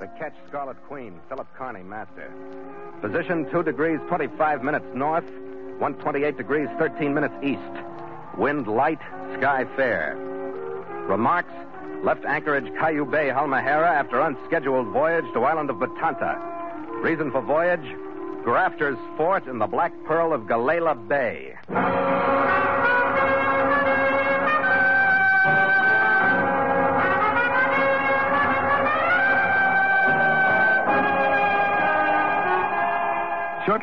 the 0.00 0.06
Ketch 0.18 0.34
Scarlet 0.48 0.76
Queen, 0.86 1.20
Philip 1.28 1.46
Carney, 1.56 1.82
master. 1.82 2.32
Position 3.00 3.50
2 3.50 3.62
degrees 3.62 3.98
25 4.08 4.62
minutes 4.62 4.86
north, 4.94 5.24
128 5.78 6.36
degrees 6.36 6.68
13 6.78 7.14
minutes 7.14 7.34
east. 7.42 7.60
Wind 8.36 8.66
light, 8.66 9.00
sky 9.38 9.64
fair. 9.76 10.16
Remarks 11.06 11.52
left 12.02 12.24
anchorage 12.24 12.72
Cayuga 12.78 13.10
Bay, 13.10 13.28
Halmahera, 13.28 13.88
after 13.88 14.20
unscheduled 14.20 14.88
voyage 14.88 15.24
to 15.32 15.44
island 15.44 15.70
of 15.70 15.78
Batanta. 15.78 16.38
Reason 17.02 17.30
for 17.30 17.40
voyage 17.40 17.86
Grafters 18.44 18.98
Fort 19.16 19.46
in 19.46 19.58
the 19.58 19.66
Black 19.66 19.92
Pearl 20.04 20.32
of 20.32 20.42
Galela 20.42 20.94
Bay. 21.08 21.56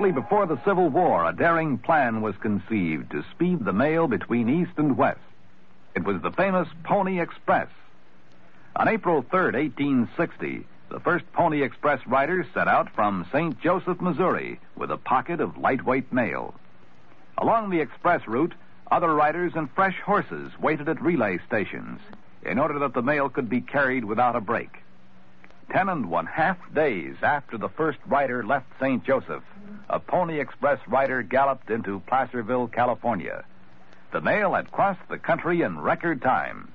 Shortly 0.04 0.22
before 0.22 0.46
the 0.46 0.62
Civil 0.66 0.90
War, 0.90 1.24
a 1.24 1.32
daring 1.32 1.78
plan 1.78 2.22
was 2.22 2.36
conceived 2.36 3.12
to 3.12 3.24
speed 3.32 3.64
the 3.64 3.72
mail 3.72 4.10
between 4.10 4.50
East 4.50 4.74
and 4.76 4.98
West. 4.98 5.22
It 5.96 6.04
was 6.04 6.22
the 6.22 6.32
famous 6.32 6.68
Pony 6.84 7.22
Express. 7.22 7.70
On 8.76 8.90
April 8.90 9.22
3, 9.22 9.40
1860, 9.54 10.68
the 10.90 11.00
first 11.00 11.24
Pony 11.32 11.62
Express 11.62 12.06
riders 12.06 12.46
set 12.54 12.68
out 12.68 12.90
from 12.90 13.26
St. 13.32 13.58
Joseph, 13.62 14.02
Missouri, 14.02 14.60
with 14.76 14.92
a 14.92 14.98
pocket 14.98 15.40
of 15.40 15.58
lightweight 15.58 16.12
mail. 16.12 16.54
Along 17.38 17.70
the 17.70 17.80
express 17.80 18.28
route, 18.28 18.56
other 18.92 19.16
riders 19.16 19.54
and 19.56 19.72
fresh 19.72 19.98
horses 20.02 20.52
waited 20.60 20.90
at 20.90 21.02
relay 21.02 21.40
stations 21.48 22.02
in 22.42 22.60
order 22.60 22.78
that 22.80 22.94
the 22.94 23.02
mail 23.02 23.30
could 23.30 23.48
be 23.48 23.62
carried 23.62 24.04
without 24.04 24.36
a 24.36 24.42
break. 24.42 24.83
Ten 25.72 25.90
and 25.90 26.10
one 26.10 26.26
half 26.26 26.58
days 26.74 27.16
after 27.24 27.58
the 27.58 27.70
first 27.70 28.00
rider 28.06 28.44
left 28.44 28.68
St. 28.80 29.04
Joseph, 29.04 29.44
a 29.90 30.00
Pony 30.00 30.40
Express 30.40 30.80
rider 30.88 31.24
galloped 31.24 31.70
into 31.70 32.00
Placerville, 32.02 32.68
California. 32.68 33.44
The 34.12 34.22
mail 34.22 34.54
had 34.54 34.72
crossed 34.72 35.08
the 35.10 35.18
country 35.18 35.62
in 35.62 35.80
record 35.80 36.22
time. 36.22 36.72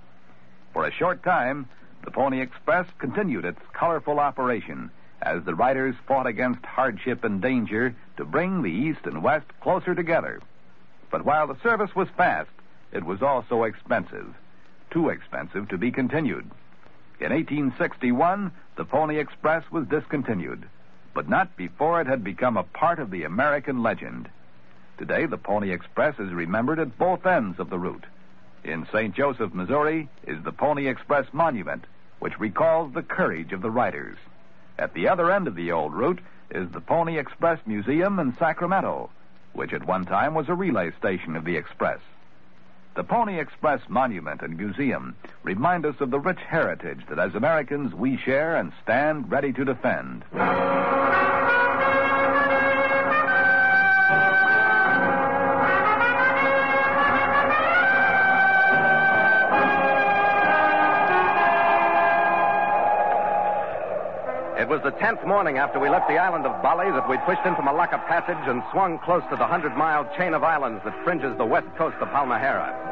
For 0.73 0.85
a 0.87 0.93
short 0.93 1.23
time, 1.23 1.69
the 2.05 2.11
Pony 2.11 2.41
Express 2.41 2.87
continued 2.99 3.45
its 3.45 3.61
colorful 3.73 4.19
operation 4.19 4.91
as 5.23 5.45
the 5.45 5.55
riders 5.55 5.95
fought 6.07 6.27
against 6.27 6.65
hardship 6.65 7.25
and 7.25 7.41
danger 7.41 7.95
to 8.17 8.25
bring 8.25 8.63
the 8.63 8.71
East 8.71 9.01
and 9.05 9.23
West 9.23 9.47
closer 9.61 9.95
together. 9.95 10.41
But 11.11 11.25
while 11.25 11.47
the 11.47 11.61
service 11.63 11.95
was 11.95 12.09
fast, 12.17 12.51
it 12.93 13.05
was 13.05 13.23
also 13.23 13.65
expensive. 13.65 14.35
Too 14.91 15.09
expensive 15.09 15.69
to 15.69 15.79
be 15.79 15.91
continued. 15.91 16.51
In 17.21 17.33
1861, 17.33 18.53
the 18.77 18.85
Pony 18.85 19.19
Express 19.19 19.69
was 19.73 19.89
discontinued, 19.89 20.69
but 21.15 21.29
not 21.29 21.57
before 21.57 22.01
it 22.01 22.07
had 22.07 22.23
become 22.23 22.57
a 22.57 22.63
part 22.63 23.01
of 23.01 23.11
the 23.11 23.25
American 23.25 23.83
legend. 23.83 24.29
Today, 24.99 25.27
the 25.27 25.37
Pony 25.37 25.73
Express 25.73 26.19
is 26.21 26.33
remembered 26.33 26.79
at 26.79 26.97
both 26.97 27.27
ends 27.27 27.59
of 27.59 27.71
the 27.71 27.79
route. 27.79 28.07
In 28.63 28.87
St. 28.93 29.15
Joseph, 29.15 29.53
Missouri, 29.53 30.09
is 30.29 30.41
the 30.45 30.53
Pony 30.53 30.87
Express 30.87 31.27
Monument, 31.33 31.85
which 32.21 32.39
recalls 32.39 32.93
the 32.93 33.03
courage 33.03 33.53
of 33.53 33.63
the 33.63 33.71
riders. 33.71 34.19
At 34.79 34.95
the 34.95 35.09
other 35.09 35.33
end 35.33 35.49
of 35.49 35.57
the 35.57 35.73
old 35.73 35.95
route 35.95 36.21
is 36.51 36.71
the 36.71 36.81
Pony 36.81 37.19
Express 37.19 37.59
Museum 37.67 38.21
in 38.21 38.37
Sacramento, 38.37 39.11
which 39.55 39.73
at 39.73 39.85
one 39.85 40.05
time 40.05 40.35
was 40.35 40.49
a 40.49 40.55
relay 40.55 40.93
station 40.93 41.35
of 41.35 41.45
the 41.45 41.57
Express. 41.57 42.01
The 42.99 43.05
Pony 43.05 43.39
Express 43.39 43.81
Monument 43.89 44.43
and 44.43 44.57
Museum 44.57 45.15
remind 45.45 45.87
us 45.87 45.95
of 46.01 46.11
the 46.11 46.19
rich 46.19 46.41
heritage 46.41 46.99
that 47.09 47.21
as 47.21 47.33
Americans 47.37 47.95
we 47.95 48.17
share 48.17 48.57
and 48.57 48.73
stand 48.83 49.31
ready 49.31 49.53
to 49.53 49.65
defend. 49.65 50.25
It 64.59 64.67
was 64.69 64.83
the 64.83 64.91
tenth 64.99 65.25
morning 65.25 65.59
after 65.59 65.79
we 65.79 65.89
left 65.89 66.09
the 66.09 66.19
island 66.19 66.47
of 66.47 66.61
Bali 66.63 66.91
that 66.91 67.09
we 67.09 67.17
pushed 67.19 67.47
into 67.47 67.63
Molucca 67.63 68.05
Passage 68.09 68.49
and 68.49 68.61
swung 68.73 68.99
close 68.99 69.23
to 69.31 69.37
the 69.37 69.47
hundred 69.47 69.77
mile 69.77 70.05
chain 70.17 70.35
of 70.35 70.43
islands 70.43 70.83
that 70.85 71.05
fringes 71.05 71.39
the 71.39 71.47
west 71.47 71.69
coast 71.77 71.97
of 72.01 72.09
Halmahera. 72.09 72.88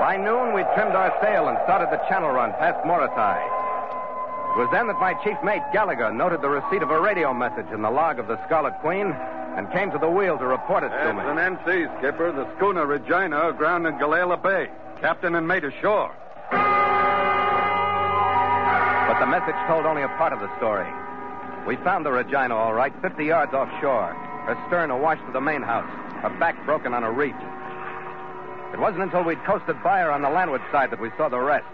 By 0.00 0.16
noon, 0.16 0.54
we'd 0.54 0.66
trimmed 0.74 0.94
our 0.94 1.12
sail 1.22 1.48
and 1.48 1.58
started 1.64 1.90
the 1.90 1.98
channel 2.08 2.30
run 2.30 2.52
past 2.52 2.78
Morotai. 2.86 3.38
It 4.54 4.58
was 4.58 4.68
then 4.72 4.86
that 4.86 4.98
my 5.00 5.14
chief 5.24 5.36
mate, 5.44 5.62
Gallagher, 5.72 6.10
noted 6.12 6.40
the 6.40 6.48
receipt 6.48 6.82
of 6.82 6.90
a 6.90 7.00
radio 7.00 7.34
message 7.34 7.66
in 7.72 7.82
the 7.82 7.90
log 7.90 8.18
of 8.18 8.26
the 8.28 8.38
Scarlet 8.46 8.74
Queen 8.80 9.12
and 9.56 9.70
came 9.72 9.90
to 9.90 9.98
the 9.98 10.08
wheel 10.08 10.38
to 10.38 10.46
report 10.46 10.84
it 10.84 10.88
to 10.90 11.08
It's 11.10 11.16
me. 11.18 11.24
an 11.26 11.36
NC, 11.36 11.98
Skipper. 11.98 12.32
The 12.32 12.46
schooner 12.56 12.86
Regina 12.86 13.48
aground 13.50 13.86
in 13.86 13.94
Galela 13.98 14.40
Bay. 14.40 14.68
Captain 15.00 15.34
and 15.34 15.46
mate 15.46 15.64
ashore. 15.64 16.14
But 19.06 19.18
the 19.20 19.26
message 19.26 19.54
told 19.66 19.84
only 19.86 20.02
a 20.02 20.08
part 20.16 20.32
of 20.32 20.40
the 20.40 20.48
story. 20.58 20.86
We 21.66 21.76
found 21.82 22.06
the 22.06 22.12
Regina 22.12 22.54
all 22.54 22.72
right, 22.74 22.92
50 23.02 23.24
yards 23.24 23.52
offshore, 23.52 24.14
her 24.46 24.56
stern 24.68 24.90
awash 24.90 25.18
to 25.26 25.32
the 25.32 25.40
main 25.40 25.62
house, 25.62 25.88
her 26.22 26.30
back 26.38 26.56
broken 26.64 26.94
on 26.94 27.04
a 27.04 27.10
reef. 27.10 27.34
It 28.72 28.78
wasn't 28.78 29.02
until 29.02 29.24
we'd 29.24 29.42
coasted 29.44 29.82
by 29.82 30.00
her 30.00 30.12
on 30.12 30.22
the 30.22 30.30
landward 30.30 30.62
side 30.70 30.90
that 30.90 31.00
we 31.00 31.10
saw 31.16 31.28
the 31.28 31.38
rest. 31.38 31.66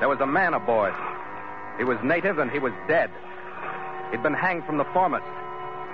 There 0.00 0.08
was 0.08 0.20
a 0.20 0.26
man 0.26 0.54
aboard. 0.54 0.94
He 1.78 1.84
was 1.84 1.98
native 2.02 2.38
and 2.38 2.50
he 2.50 2.58
was 2.58 2.72
dead. 2.88 3.10
He'd 4.10 4.22
been 4.22 4.34
hanged 4.34 4.64
from 4.64 4.78
the 4.78 4.84
foremast, 4.86 5.24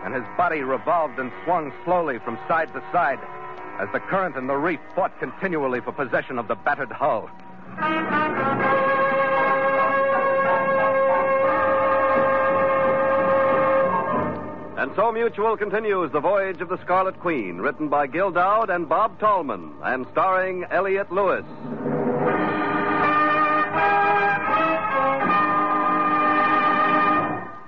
and 0.05 0.15
his 0.15 0.25
body 0.37 0.63
revolved 0.63 1.19
and 1.19 1.31
swung 1.45 1.73
slowly 1.85 2.19
from 2.19 2.39
side 2.49 2.73
to 2.73 2.83
side 2.93 3.21
as 3.79 3.89
the 3.93 4.01
current 4.01 4.37
and 4.37 4.49
the 4.49 4.57
reef 4.57 4.81
fought 4.95 5.17
continually 5.21 5.81
for 5.81 5.93
possession 5.93 6.39
of 6.39 6.49
the 6.49 6.57
battered 6.57 6.91
hull. 6.91 7.31
And 14.79 14.93
so 14.95 15.11
Mutual 15.11 15.57
continues 15.57 16.13
The 16.13 16.21
Voyage 16.21 16.61
of 16.61 16.69
the 16.69 16.79
Scarlet 16.85 17.19
Queen, 17.19 17.59
written 17.59 17.89
by 17.89 18.07
Gil 18.07 18.31
Doud 18.31 18.71
and 18.71 18.89
Bob 18.89 19.19
Tallman, 19.19 19.73
and 19.83 20.07
starring 20.13 20.65
Elliott 20.71 21.11
Lewis. 21.11 21.45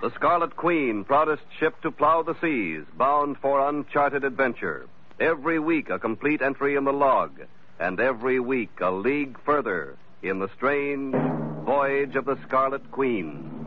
The 0.02 0.12
Scarlet 0.14 0.54
Queen, 0.54 1.02
proudest 1.02 1.42
ship 1.58 1.80
to 1.82 1.90
plow 1.90 2.22
the 2.22 2.36
seas, 2.40 2.84
bound 2.96 3.38
for 3.38 3.68
uncharted 3.68 4.22
adventure. 4.22 4.86
Every 5.18 5.58
week 5.58 5.90
a 5.90 5.98
complete 5.98 6.40
entry 6.40 6.76
in 6.76 6.84
the 6.84 6.92
log, 6.92 7.32
and 7.80 7.98
every 7.98 8.38
week 8.38 8.78
a 8.80 8.92
league 8.92 9.36
further 9.44 9.96
in 10.22 10.38
the 10.38 10.48
strange 10.54 11.16
voyage 11.64 12.14
of 12.14 12.24
the 12.24 12.38
Scarlet 12.46 12.88
Queen. 12.92 13.59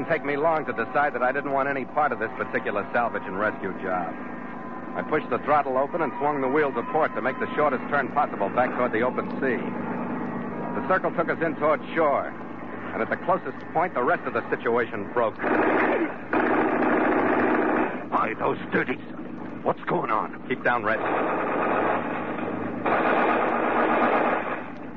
Didn't 0.00 0.12
take 0.12 0.24
me 0.24 0.36
long 0.36 0.64
to 0.64 0.72
decide 0.72 1.12
that 1.12 1.22
I 1.22 1.30
didn't 1.30 1.52
want 1.52 1.68
any 1.68 1.84
part 1.84 2.10
of 2.10 2.18
this 2.18 2.30
particular 2.38 2.88
salvage 2.90 3.24
and 3.26 3.38
rescue 3.38 3.70
job. 3.82 4.14
I 4.96 5.02
pushed 5.02 5.28
the 5.28 5.38
throttle 5.40 5.76
open 5.76 6.00
and 6.00 6.10
swung 6.18 6.40
the 6.40 6.48
wheel 6.48 6.72
to 6.72 6.82
port 6.84 7.14
to 7.16 7.20
make 7.20 7.38
the 7.38 7.54
shortest 7.54 7.82
turn 7.90 8.08
possible 8.08 8.48
back 8.48 8.74
toward 8.76 8.92
the 8.92 9.02
open 9.02 9.28
sea. 9.32 9.60
The 10.80 10.88
circle 10.88 11.10
took 11.12 11.28
us 11.28 11.36
in 11.44 11.54
toward 11.56 11.82
shore, 11.94 12.32
and 12.94 13.02
at 13.02 13.10
the 13.10 13.18
closest 13.28 13.58
point, 13.74 13.92
the 13.92 14.02
rest 14.02 14.26
of 14.26 14.32
the 14.32 14.48
situation 14.48 15.12
broke. 15.12 15.36
By 18.08 18.32
those 18.38 18.56
dirties. 18.72 19.04
What's 19.62 19.84
going 19.84 20.10
on? 20.10 20.42
Keep 20.48 20.64
down, 20.64 20.82
Red. 20.82 20.98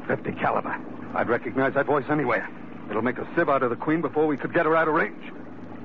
50 0.08 0.32
caliber. 0.40 0.78
I'd 1.14 1.28
recognize 1.28 1.74
that 1.74 1.88
voice 1.88 2.06
anywhere. 2.10 2.48
It'll 2.90 3.02
make 3.02 3.18
a 3.18 3.28
sieve 3.36 3.50
out 3.50 3.64
of 3.64 3.70
the 3.70 3.76
Queen 3.76 4.02
before 4.02 4.28
we 4.28 4.38
could 4.38 4.54
get 4.54 4.66
her 4.66 4.76
out 4.76 4.88
of 4.88 4.94
range. 4.94 5.32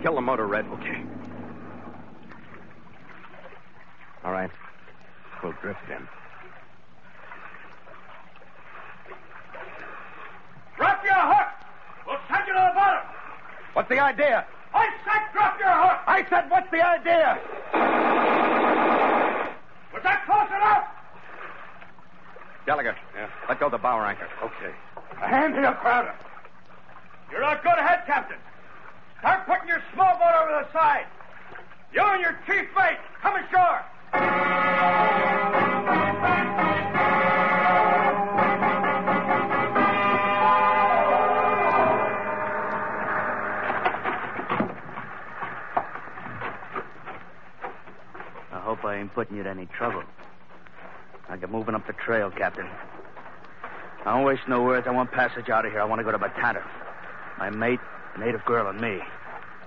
Kill 0.03 0.15
the 0.15 0.21
motor, 0.21 0.47
Red. 0.47 0.67
Okay. 0.67 1.03
All 4.25 4.33
right. 4.33 4.51
We'll 5.43 5.55
drift 5.63 5.81
in. 5.91 6.07
Drop 10.77 11.05
your 11.05 11.15
hook! 11.15 11.49
We'll 12.07 12.19
send 12.29 12.47
you 12.47 12.53
to 12.53 12.69
the 12.69 12.75
bottom! 12.75 13.05
What's 13.73 13.89
the 13.89 14.01
idea? 14.01 14.47
I 14.75 14.89
said 15.05 15.33
drop 15.33 15.59
your 15.59 15.69
hook! 15.69 15.99
I 16.07 16.27
said, 16.29 16.51
what's 16.51 16.71
the 16.71 16.85
idea? 16.85 17.39
Was 19.95 20.03
that 20.03 20.25
close 20.27 20.49
enough? 20.49 20.85
Gallagher. 22.67 22.97
Yeah. 23.17 23.29
Let 23.49 23.61
go 23.61 23.71
the 23.71 23.79
bow 23.79 24.05
anchor. 24.05 24.29
Okay. 24.43 24.75
A 25.23 25.29
hand 25.29 25.55
here, 25.55 25.77
Crowder. 25.81 26.15
You're 27.31 27.41
not 27.43 27.63
good 27.63 27.79
ahead, 27.79 28.01
captain. 28.07 28.39
Start 29.21 29.47
putting 29.47 29.69
your 29.69 29.83
small 29.93 30.15
boat 30.19 30.35
over 30.43 30.65
the 30.65 30.73
side. 30.73 31.07
You 31.93 32.03
and 32.03 32.21
your 32.21 32.39
chief 32.47 32.69
mate, 32.77 32.99
come 33.21 33.37
ashore. 33.37 33.85
I 48.51 48.61
hope 48.61 48.85
I 48.85 48.97
ain't 48.97 49.15
putting 49.15 49.37
you 49.37 49.43
to 49.43 49.51
any 49.51 49.67
trouble. 49.67 50.03
I 51.29 51.37
get 51.37 51.51
moving 51.51 51.75
up 51.75 51.87
the 51.87 51.93
trail, 51.93 52.31
Captain. 52.31 52.67
I 54.07 54.17
don't 54.17 54.25
waste 54.25 54.43
no 54.49 54.63
words. 54.63 54.87
I 54.87 54.93
want 54.93 55.11
passage 55.13 55.51
out 55.51 55.67
of 55.67 55.73
here. 55.73 55.81
I 55.81 55.85
want 55.85 55.99
to 56.01 56.05
go 56.05 56.13
to 56.13 56.19
Batanta. 56.19 56.63
My 57.39 57.51
mate, 57.51 57.79
native 58.19 58.45
girl, 58.45 58.69
and 58.69 58.81
me. 58.81 58.99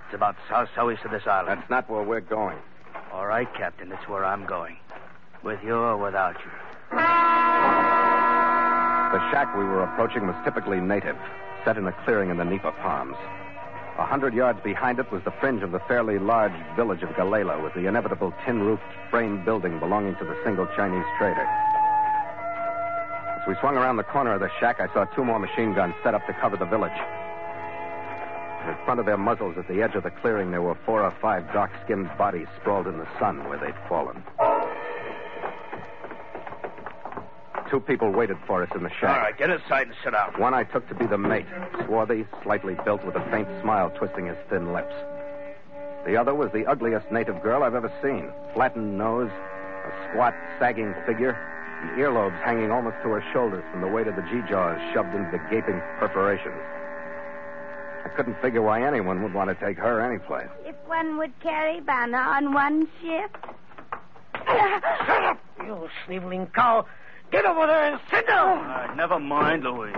It's 0.04 0.14
about 0.14 0.36
south 0.50 0.68
southeast 0.76 1.06
of 1.06 1.10
this 1.10 1.26
island. 1.26 1.60
That's 1.60 1.70
not 1.70 1.88
where 1.88 2.02
we're 2.02 2.20
going. 2.20 2.58
All 3.12 3.26
right, 3.26 3.48
Captain. 3.54 3.88
That's 3.88 4.06
where 4.06 4.26
I'm 4.26 4.44
going. 4.44 4.76
With 5.42 5.58
you 5.64 5.74
or 5.74 5.96
without 5.96 6.36
you. 6.44 6.50
The 9.12 9.30
shack 9.30 9.56
we 9.56 9.64
were 9.64 9.82
approaching 9.84 10.26
was 10.26 10.36
typically 10.44 10.80
native, 10.80 11.16
set 11.64 11.78
in 11.78 11.86
a 11.86 11.92
clearing 12.04 12.28
in 12.28 12.36
the 12.36 12.44
nipa 12.44 12.72
palms. 12.72 13.16
A 13.98 14.04
hundred 14.04 14.34
yards 14.34 14.60
behind 14.62 14.98
it 14.98 15.10
was 15.10 15.22
the 15.24 15.32
fringe 15.32 15.62
of 15.62 15.72
the 15.72 15.80
fairly 15.80 16.18
large 16.18 16.52
village 16.76 17.02
of 17.02 17.08
Galela 17.10 17.62
with 17.62 17.72
the 17.74 17.86
inevitable 17.86 18.34
tin-roofed 18.44 18.82
frame 19.10 19.44
building 19.44 19.78
belonging 19.78 20.16
to 20.16 20.24
the 20.24 20.36
single 20.44 20.66
Chinese 20.76 21.04
trader. 21.18 21.46
As 23.40 23.48
we 23.48 23.54
swung 23.60 23.76
around 23.76 23.96
the 23.96 24.04
corner 24.04 24.34
of 24.34 24.40
the 24.40 24.50
shack, 24.60 24.78
I 24.80 24.92
saw 24.92 25.04
two 25.06 25.24
more 25.24 25.38
machine 25.38 25.74
guns 25.74 25.94
set 26.02 26.14
up 26.14 26.26
to 26.26 26.34
cover 26.34 26.56
the 26.58 26.66
village. 26.66 26.92
In 28.68 28.76
front 28.84 29.00
of 29.00 29.06
their 29.06 29.16
muzzles 29.16 29.56
at 29.58 29.66
the 29.66 29.82
edge 29.82 29.94
of 29.94 30.04
the 30.04 30.10
clearing, 30.10 30.50
there 30.52 30.62
were 30.62 30.76
four 30.86 31.02
or 31.02 31.10
five 31.20 31.52
dark-skinned 31.52 32.08
bodies 32.16 32.46
sprawled 32.60 32.86
in 32.86 32.98
the 32.98 33.08
sun 33.18 33.48
where 33.48 33.58
they'd 33.58 33.74
fallen. 33.88 34.22
Two 37.68 37.80
people 37.80 38.10
waited 38.10 38.36
for 38.46 38.62
us 38.62 38.68
in 38.74 38.82
the 38.82 38.90
shack. 38.90 39.16
All 39.16 39.22
right, 39.22 39.36
get 39.36 39.50
inside 39.50 39.86
and 39.88 39.96
sit 40.04 40.12
down. 40.12 40.38
One 40.38 40.54
I 40.54 40.64
took 40.64 40.86
to 40.88 40.94
be 40.94 41.06
the 41.06 41.18
mate, 41.18 41.46
swarthy, 41.86 42.26
slightly 42.42 42.76
built, 42.84 43.04
with 43.04 43.16
a 43.16 43.30
faint 43.30 43.48
smile 43.62 43.90
twisting 43.90 44.26
his 44.26 44.36
thin 44.48 44.72
lips. 44.72 44.94
The 46.04 46.16
other 46.16 46.34
was 46.34 46.52
the 46.52 46.66
ugliest 46.66 47.10
native 47.10 47.42
girl 47.42 47.62
I've 47.62 47.74
ever 47.74 47.90
seen. 48.02 48.30
Flattened 48.54 48.98
nose, 48.98 49.30
a 49.30 50.08
squat, 50.10 50.34
sagging 50.58 50.94
figure, 51.06 51.32
and 51.82 51.98
earlobes 51.98 52.38
hanging 52.42 52.70
almost 52.70 52.96
to 53.02 53.08
her 53.08 53.24
shoulders 53.32 53.64
from 53.72 53.80
the 53.80 53.88
weight 53.88 54.06
of 54.06 54.16
the 54.16 54.22
G-jaws 54.22 54.78
shoved 54.92 55.14
into 55.14 55.30
the 55.30 55.42
gaping 55.50 55.80
perforations. 55.98 56.60
I 58.12 58.14
couldn't 58.14 58.42
figure 58.42 58.60
why 58.60 58.86
anyone 58.86 59.22
would 59.22 59.32
want 59.32 59.48
to 59.48 59.66
take 59.66 59.78
her 59.78 60.02
anyplace. 60.02 60.48
If 60.66 60.76
one 60.86 61.16
would 61.16 61.32
carry 61.40 61.80
Banner 61.80 62.18
on 62.18 62.52
one 62.52 62.86
ship. 63.00 63.38
Shut 64.34 64.48
up, 65.24 65.40
you 65.64 65.88
sniveling 66.04 66.46
cow. 66.48 66.84
Get 67.30 67.46
over 67.46 67.66
there 67.66 67.92
and 67.92 68.00
sit 68.10 68.26
down. 68.26 68.58
All 68.58 68.64
right, 68.64 68.96
never 68.98 69.18
mind, 69.18 69.64
Luis. 69.64 69.96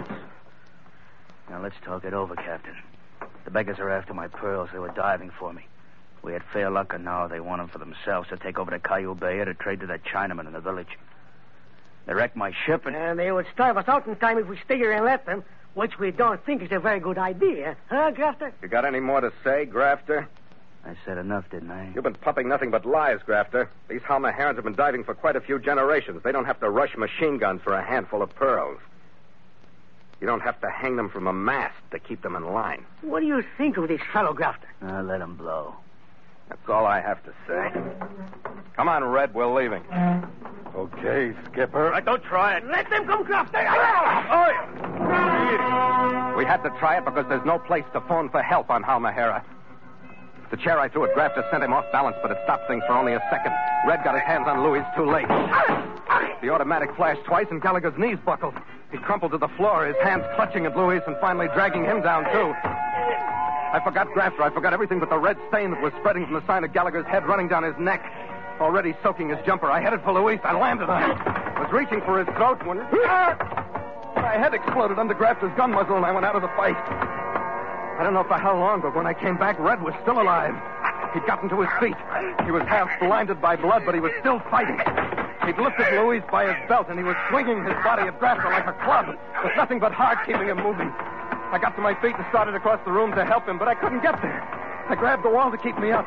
Now, 1.51 1.61
let's 1.61 1.75
talk 1.85 2.05
it 2.05 2.15
over, 2.15 2.37
Captain. 2.37 2.77
The 3.45 3.51
beggars 3.51 3.81
are 3.81 3.91
after 3.91 4.15
my 4.15 4.29
pearls. 4.29 4.71
They 4.73 4.79
were 4.79 4.91
diving 4.91 5.33
for 5.37 5.53
me. 5.53 5.67
We 6.23 6.35
had 6.35 6.43
fair 6.53 6.71
luck, 6.71 6.95
and 6.95 7.05
now 7.05 7.27
they 7.27 7.41
want 7.41 7.63
them 7.63 7.69
for 7.69 7.79
themselves 7.79 8.29
to 8.29 8.37
take 8.37 8.61
over 8.61 8.71
to 8.71 8.79
Caillou 8.79 9.17
Bay 9.17 9.41
or 9.41 9.47
to 9.47 9.55
trade 9.55 9.81
to 9.81 9.87
that 9.87 10.05
Chinaman 10.05 10.47
in 10.47 10.53
the 10.53 10.61
village. 10.61 10.99
They 12.07 12.15
wrecked 12.15 12.37
my 12.37 12.53
ship, 12.65 12.87
and... 12.87 12.95
And 12.95 13.19
they 13.19 13.33
would 13.33 13.47
starve 13.53 13.77
us 13.77 13.89
out 13.89 14.07
in 14.07 14.15
time 14.17 14.39
if 14.39 14.47
we 14.47 14.57
stay 14.65 14.77
here 14.77 14.93
and 14.93 15.05
let 15.05 15.27
them, 15.27 15.43
which 15.75 15.99
we 15.99 16.11
don't 16.11 16.45
think 16.45 16.63
is 16.63 16.73
a 16.73 16.79
very 16.79 17.01
good 17.01 17.19
idea. 17.19 17.77
Huh, 17.89 18.11
Grafter? 18.13 18.53
You 18.63 18.69
got 18.69 18.85
any 18.85 19.01
more 19.01 19.21
to 19.21 19.33
say, 19.43 19.67
Grafter? 19.67 20.29
I 20.87 20.95
said 21.05 21.17
enough, 21.19 21.49
didn't 21.51 21.71
I? 21.71 21.91
You've 21.95 22.05
been 22.05 22.15
pumping 22.15 22.49
nothing 22.49 22.71
but 22.71 22.85
lies, 22.85 23.21
Grafter. 23.25 23.69
These 23.89 24.03
Halmaherans 24.03 24.57
have 24.57 24.65
been 24.65 24.75
diving 24.75 25.03
for 25.03 25.15
quite 25.15 25.35
a 25.35 25.41
few 25.41 25.59
generations. 25.59 26.23
They 26.23 26.33
don't 26.33 26.45
have 26.45 26.61
to 26.61 26.69
rush 26.69 26.97
machine 26.97 27.39
guns 27.39 27.63
for 27.63 27.73
a 27.73 27.83
handful 27.83 28.23
of 28.23 28.35
pearls. 28.35 28.79
You 30.21 30.27
don't 30.27 30.41
have 30.41 30.61
to 30.61 30.71
hang 30.71 30.97
them 30.97 31.09
from 31.09 31.27
a 31.27 31.33
mast 31.33 31.77
to 31.91 31.99
keep 31.99 32.23
them 32.23 32.37
in 32.37 32.45
line. 32.53 32.85
What 33.03 33.21
do 33.21 33.27
you 33.27 33.43
think 33.57 33.77
of 33.77 33.89
this 33.89 34.01
fellow, 34.13 34.33
Grafter? 34.35 34.69
Uh, 34.83 35.03
let 35.03 35.21
him 35.21 35.37
blow. 35.37 35.75
That's 36.49 36.69
all 36.69 36.87
I 36.87 37.01
have 37.01 37.23
to 37.25 37.33
say. 37.47 37.73
Come 38.77 38.89
on, 38.89 39.05
Red. 39.05 39.35
We're 39.35 39.53
leaving. 39.53 39.83
Okay, 40.75 41.33
Skipper. 41.47 41.91
Right, 41.91 42.05
don't 42.05 42.23
try 42.25 42.57
it. 42.57 42.67
Let 42.67 42.91
them 42.91 43.07
come, 43.07 43.25
Grafter. 43.25 43.61
We 46.37 46.45
had 46.45 46.63
to 46.65 46.71
try 46.81 46.99
it 46.99 47.05
because 47.05 47.27
there's 47.29 47.45
no 47.47 47.59
place 47.61 47.85
to 47.93 48.01
phone 48.03 48.29
for 48.29 48.43
help 48.43 48.71
on 48.71 48.83
Halmahera. 48.83 49.43
The 50.51 50.57
chair 50.57 50.79
I 50.79 50.89
threw 50.89 51.05
at 51.05 51.15
Grafter 51.15 51.45
sent 51.51 51.63
him 51.63 51.73
off 51.73 51.85
balance, 51.93 52.17
but 52.23 52.31
it 52.31 52.39
stopped 52.45 52.69
things 52.69 52.83
for 52.87 52.93
only 52.93 53.13
a 53.15 53.23
second. 53.31 53.53
Red 53.87 54.03
got 54.05 54.15
his 54.15 54.25
hands 54.25 54.47
on 54.47 54.63
Luis 54.63 54.85
too 54.97 55.07
late. 55.07 55.29
The 56.43 56.51
automatic 56.51 56.95
flashed 56.97 57.25
twice, 57.25 57.47
and 57.51 57.63
Gallagher's 57.63 57.97
knees 57.99 58.19
buckled. 58.25 58.55
He 58.91 58.99
crumpled 58.99 59.33
to 59.33 59.39
the 59.39 59.49
floor, 59.57 59.87
his 59.87 59.97
hands 60.03 60.25
clutching 60.37 60.67
at 60.67 60.77
Luis 60.77 61.03
and 61.07 61.17
finally 61.21 61.49
dragging 61.55 61.85
him 61.85 62.03
down, 62.03 62.25
too. 62.33 62.53
I 63.75 63.83
forgot 63.83 64.07
Grafter. 64.15 64.41
I 64.41 64.51
forgot 64.51 64.73
everything 64.73 65.01
but 65.01 65.11
the 65.11 65.19
red 65.19 65.37
stain 65.49 65.73
that 65.73 65.83
was 65.83 65.93
spreading 65.99 66.25
from 66.27 66.35
the 66.35 66.47
side 66.47 66.63
of 66.63 66.73
Gallagher's 66.73 67.07
head 67.07 67.27
running 67.27 67.49
down 67.49 67.65
his 67.65 67.75
neck. 67.77 68.07
Already 68.61 68.95
soaking 69.03 69.31
his 69.31 69.39
jumper. 69.45 69.69
I 69.69 69.81
headed 69.81 70.01
for 70.03 70.13
Luis. 70.13 70.39
I 70.45 70.55
landed 70.55 70.89
on 70.89 71.03
him. 71.03 71.19
Was 71.59 71.73
reaching 71.73 72.01
for 72.07 72.23
his 72.23 72.29
throat 72.37 72.65
when... 72.65 72.79
My 74.15 74.39
head 74.39 74.55
exploded 74.55 75.01
under 75.01 75.13
Grafter's 75.13 75.51
gun 75.57 75.73
muzzle, 75.73 75.97
and 75.97 76.07
I 76.07 76.13
went 76.13 76.25
out 76.25 76.37
of 76.37 76.43
the 76.43 76.55
fight. 76.55 76.79
I 76.79 78.05
don't 78.05 78.15
know 78.15 78.23
for 78.23 78.39
how 78.39 78.57
long, 78.57 78.81
but 78.81 78.95
when 78.95 79.09
I 79.09 79.13
came 79.13 79.37
back, 79.37 79.59
Red 79.59 79.83
was 79.83 79.93
still 80.03 80.23
alive. 80.23 80.55
He'd 81.13 81.27
gotten 81.27 81.49
to 81.51 81.59
his 81.61 81.71
feet. 81.83 81.99
He 82.47 82.53
was 82.53 82.63
half 82.71 82.89
blinded 83.01 83.43
by 83.43 83.57
blood, 83.57 83.83
but 83.85 83.97
he 83.97 84.01
was 84.01 84.13
still 84.21 84.39
fighting. 84.55 84.79
He'd 85.47 85.59
lifted 85.59 85.91
Luis 85.99 86.23
by 86.31 86.47
his 86.47 86.57
belt, 86.69 86.87
and 86.91 86.97
he 86.97 87.05
was 87.05 87.17
swinging 87.29 87.65
his 87.65 87.75
body 87.83 88.07
at 88.07 88.21
Grafter 88.21 88.55
like 88.55 88.71
a 88.71 88.79
club, 88.87 89.19
with 89.43 89.53
nothing 89.57 89.81
but 89.81 89.91
heart 89.91 90.19
keeping 90.25 90.47
him 90.47 90.63
moving. 90.63 90.95
I 91.55 91.59
got 91.59 91.77
to 91.77 91.83
my 91.83 91.95
feet 92.03 92.17
and 92.17 92.27
started 92.31 92.57
across 92.57 92.81
the 92.85 92.91
room 92.91 93.15
to 93.15 93.25
help 93.25 93.47
him, 93.47 93.59
but 93.59 93.69
I 93.69 93.77
couldn't 93.77 94.03
get 94.03 94.21
there. 94.21 94.43
I 94.89 94.97
grabbed 94.97 95.23
the 95.23 95.31
wall 95.31 95.53
to 95.53 95.57
keep 95.57 95.79
me 95.79 95.93
up. 95.93 96.05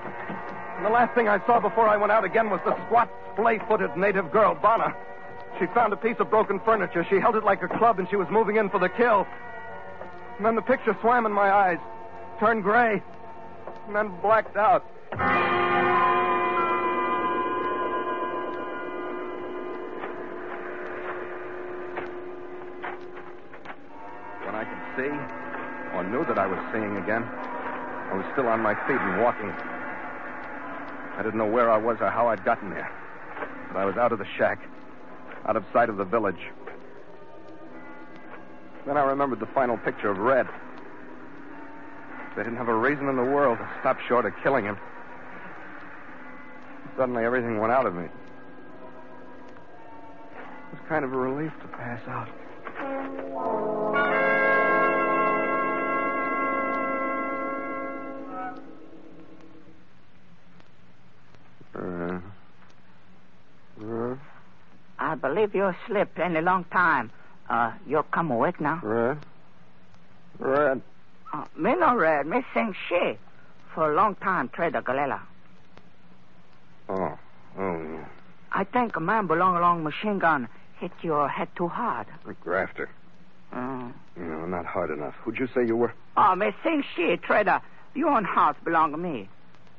And 0.76 0.86
the 0.86 0.90
last 0.90 1.16
thing 1.16 1.30
I 1.30 1.40
saw 1.46 1.62
before 1.62 1.88
I 1.88 1.96
went 1.96 2.12
out 2.12 2.26
again 2.26 2.50
was 2.50 2.60
the 2.66 2.76
squat, 2.86 3.10
splay-footed 3.32 3.96
native 3.96 4.30
girl, 4.30 4.56
Bana. 4.56 4.94
She 5.58 5.66
found 5.68 5.94
a 5.94 5.96
piece 5.96 6.18
of 6.20 6.30
broken 6.30 6.60
furniture. 6.60 7.08
She 7.10 7.16
held 7.16 7.38
it 7.38 7.46
like 7.46 7.64
a 7.64 7.70
club, 7.70 7.98
and 7.98 8.10
she 8.10 8.18
was 8.18 8.28
moving 8.30 8.58
in 8.58 8.70
for 8.70 8.78
the 8.78 8.90
kill. 8.90 9.26
And 10.36 10.46
then 10.46 10.56
the 10.56 10.62
picture 10.62 10.98
swam 11.00 11.26
in 11.26 11.32
my 11.32 11.50
eyes, 11.50 11.80
turned 12.42 12.64
gray, 12.64 13.02
and 13.88 13.96
then 13.96 14.12
blacked 14.22 14.58
out. 14.58 14.84
Knew 26.08 26.26
that 26.26 26.38
I 26.38 26.48
was 26.48 26.60
seeing 26.72 26.98
again, 26.98 27.24
I 27.24 28.14
was 28.16 28.26
still 28.34 28.48
on 28.48 28.62
my 28.62 28.74
feet 28.88 29.00
and 29.00 29.22
walking. 29.22 29.52
I 31.18 31.22
didn't 31.24 31.38
know 31.38 31.48
where 31.48 31.70
I 31.70 31.78
was 31.78 31.98
or 32.00 32.10
how 32.10 32.28
I'd 32.28 32.46
gotten 32.46 32.70
there. 32.70 32.90
But 33.68 33.78
I 33.78 33.86
was 33.86 33.98
out 33.98 34.12
of 34.12 34.20
the 34.20 34.26
shack, 34.38 34.60
out 35.46 35.56
of 35.56 35.66
sight 35.74 35.90
of 35.90 35.98
the 35.98 36.06
village. 36.06 36.40
Then 38.86 38.96
I 38.98 39.04
remembered 39.04 39.40
the 39.40 39.48
final 39.48 39.78
picture 39.78 40.10
of 40.10 40.18
Red. 40.18 40.48
They 42.36 42.44
didn't 42.44 42.58
have 42.58 42.70
a 42.70 42.76
reason 42.76 43.10
in 43.10 43.16
the 43.18 43.24
world 43.24 43.58
to 43.58 43.70
stop 43.82 44.00
short 44.02 44.26
of 44.26 44.34
killing 44.44 44.64
him. 44.64 44.78
Suddenly, 46.96 47.26
everything 47.26 47.60
went 47.60 47.74
out 47.74 47.86
of 47.86 47.96
me. 47.96 48.06
It 48.06 48.12
was 50.72 50.80
kind 50.88 51.04
of 51.04 51.12
a 51.14 51.18
relief 51.18 51.52
to 51.62 51.68
pass 51.68 52.02
out. 52.08 52.30
Believe 65.38 65.54
you 65.54 65.76
slept 65.86 66.18
any 66.20 66.42
long 66.42 66.64
time. 66.66 67.12
Uh, 67.50 67.72
you 67.88 68.04
come 68.12 68.32
awake 68.32 68.60
now? 68.60 68.80
Red? 68.84 69.20
Red? 70.40 70.82
Uh, 71.32 71.46
me 71.56 71.76
no 71.76 71.96
red, 71.96 72.26
me 72.26 72.44
sing 72.54 72.76
she. 72.90 73.18
For 73.74 73.92
a 73.92 73.96
long 73.96 74.16
time, 74.16 74.50
Trader 74.50 74.82
Galela. 74.82 75.20
Oh. 76.90 77.18
Oh, 77.60 77.84
yeah. 77.84 78.06
I 78.52 78.64
think 78.64 78.96
a 78.96 79.00
man 79.00 79.28
belong 79.28 79.58
along 79.58 79.84
machine 79.84 80.18
gun 80.20 80.48
hit 80.80 80.92
your 81.02 81.28
head 81.28 81.50
too 81.56 81.68
hard. 81.68 82.08
A 82.28 82.34
grafter. 82.34 82.90
Uh, 83.54 83.90
No, 84.16 84.46
not 84.46 84.66
hard 84.66 84.90
enough. 84.90 85.14
Who'd 85.24 85.38
you 85.38 85.48
say 85.54 85.66
you 85.66 85.76
were? 85.76 85.94
oh, 86.18 86.36
me 86.36 86.52
sing 86.64 86.84
she, 86.96 87.18
Trader. 87.18 87.62
Your 87.94 88.10
own 88.10 88.24
house 88.26 88.56
belong 88.64 88.92
to 88.92 88.98
me. 88.98 89.30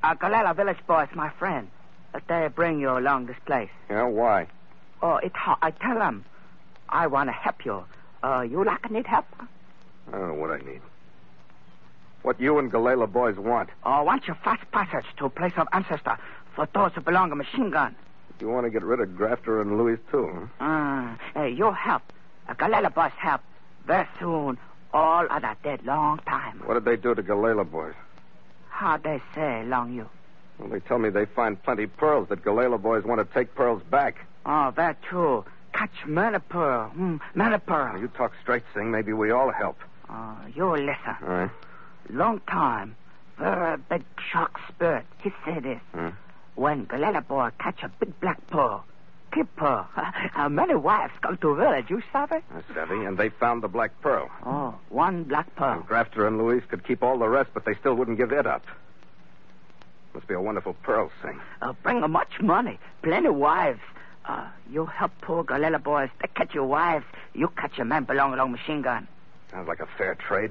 Uh, 0.04 0.14
Galela 0.14 0.54
village 0.54 0.78
is 0.78 1.16
my 1.16 1.30
friend. 1.30 1.68
But 2.12 2.22
they 2.28 2.48
bring 2.54 2.80
you 2.80 2.96
along 2.96 3.26
this 3.26 3.36
place. 3.44 3.70
Yeah, 3.90 4.04
why? 4.04 4.46
Oh, 5.02 5.16
it 5.16 5.34
hot. 5.34 5.58
I 5.62 5.70
tell 5.70 5.98
them. 5.98 6.24
I 6.88 7.06
want 7.06 7.28
to 7.28 7.32
help 7.32 7.64
you. 7.64 7.84
Uh, 8.22 8.40
you 8.40 8.64
like 8.64 8.90
need 8.90 9.06
help? 9.06 9.26
I 10.08 10.12
don't 10.12 10.28
know 10.28 10.34
what 10.34 10.50
I 10.50 10.58
need. 10.58 10.80
What 12.22 12.40
you 12.40 12.58
and 12.58 12.72
Galela 12.72 13.10
boys 13.10 13.36
want. 13.36 13.70
Oh, 13.84 14.02
want 14.02 14.26
your 14.26 14.36
fast 14.36 14.68
passage 14.72 15.04
to 15.18 15.26
a 15.26 15.30
place 15.30 15.52
of 15.56 15.68
ancestor 15.72 16.18
for 16.54 16.66
those 16.74 16.92
who 16.94 17.00
belong 17.00 17.30
to 17.30 17.36
machine 17.36 17.70
gun. 17.70 17.94
You 18.40 18.48
want 18.48 18.66
to 18.66 18.70
get 18.70 18.82
rid 18.82 19.00
of 19.00 19.16
Grafter 19.16 19.60
and 19.60 19.78
Luis, 19.78 19.98
too, 20.10 20.30
huh? 20.32 20.46
Ah, 20.60 21.18
hey, 21.34 21.50
your 21.50 21.74
help. 21.74 22.02
Uh, 22.48 22.54
Galela 22.54 22.92
boys 22.92 23.12
help. 23.18 23.40
Very 23.86 24.06
soon, 24.18 24.58
all 24.92 25.26
of 25.30 25.42
that 25.42 25.62
dead 25.62 25.84
long 25.84 26.18
time. 26.26 26.60
What 26.64 26.74
did 26.74 26.84
they 26.84 26.96
do 26.96 27.14
to 27.14 27.22
Galela 27.22 27.68
boys? 27.68 27.94
How 28.68 28.96
they 28.96 29.20
say, 29.34 29.64
long 29.64 29.92
you. 29.92 30.08
Well, 30.58 30.68
they 30.68 30.80
tell 30.80 30.98
me 30.98 31.10
they 31.10 31.24
find 31.24 31.62
plenty 31.62 31.86
pearls 31.86 32.28
that 32.28 32.44
Galela 32.44 32.80
boys 32.80 33.04
want 33.04 33.26
to 33.26 33.34
take 33.34 33.54
pearls 33.54 33.82
back. 33.90 34.24
Oh, 34.46 34.72
that 34.76 35.02
true. 35.02 35.44
Catch 35.72 36.06
many 36.06 36.38
pearl. 36.38 36.90
Mm. 36.96 37.20
Now, 37.34 37.96
you 37.96 38.08
talk 38.08 38.32
straight, 38.42 38.64
Sing. 38.74 38.90
Maybe 38.90 39.12
we 39.12 39.30
all 39.30 39.52
help. 39.52 39.78
Oh, 40.10 40.36
you 40.54 40.70
listen. 40.70 41.16
All 41.22 41.28
right. 41.28 41.50
Long 42.10 42.40
time, 42.50 42.96
very 43.38 43.76
big 43.76 44.02
shark 44.32 44.58
spirit. 44.68 45.04
He 45.22 45.30
say 45.44 45.60
this. 45.60 45.80
Hmm. 45.92 46.08
When 46.54 46.84
boy 46.84 47.50
catch 47.60 47.82
a 47.82 47.88
big 48.00 48.18
black 48.20 48.44
pearl, 48.48 48.84
keep 49.32 49.54
pearl. 49.56 49.86
How 49.94 50.48
many 50.48 50.74
wives 50.74 51.12
come 51.20 51.36
to 51.38 51.54
village, 51.54 51.90
you 51.90 52.02
sabe? 52.12 52.32
I 52.32 52.74
savvy. 52.74 53.04
And 53.04 53.16
they 53.18 53.28
found 53.28 53.62
the 53.62 53.68
black 53.68 53.92
pearl. 54.00 54.30
Oh, 54.44 54.74
one 54.88 55.24
black 55.24 55.54
pearl. 55.54 55.78
And 55.78 55.86
Grafter 55.86 56.26
and 56.26 56.38
Luis 56.38 56.64
could 56.68 56.84
keep 56.84 57.02
all 57.02 57.18
the 57.18 57.28
rest, 57.28 57.50
but 57.54 57.64
they 57.64 57.74
still 57.74 57.94
wouldn't 57.94 58.16
give 58.16 58.32
it 58.32 58.46
up. 58.46 58.64
Must 60.14 60.26
be 60.26 60.34
a 60.34 60.40
wonderful 60.40 60.74
pearl, 60.82 61.12
Sing. 61.22 61.38
Uh, 61.60 61.74
bring 61.82 62.02
a 62.02 62.08
much 62.08 62.40
money, 62.40 62.78
plenty 63.02 63.28
wives. 63.28 63.80
Uh, 64.28 64.46
you 64.70 64.84
help 64.84 65.10
poor 65.22 65.42
Galela 65.42 65.82
boys. 65.82 66.10
They 66.20 66.28
catch 66.34 66.54
your 66.54 66.64
wives. 66.64 67.06
You 67.34 67.48
catch 67.56 67.78
your 67.78 67.86
men 67.86 68.04
belong 68.04 68.34
along 68.34 68.52
machine 68.52 68.82
gun. 68.82 69.08
Sounds 69.50 69.66
like 69.66 69.80
a 69.80 69.88
fair 69.96 70.14
trade. 70.14 70.50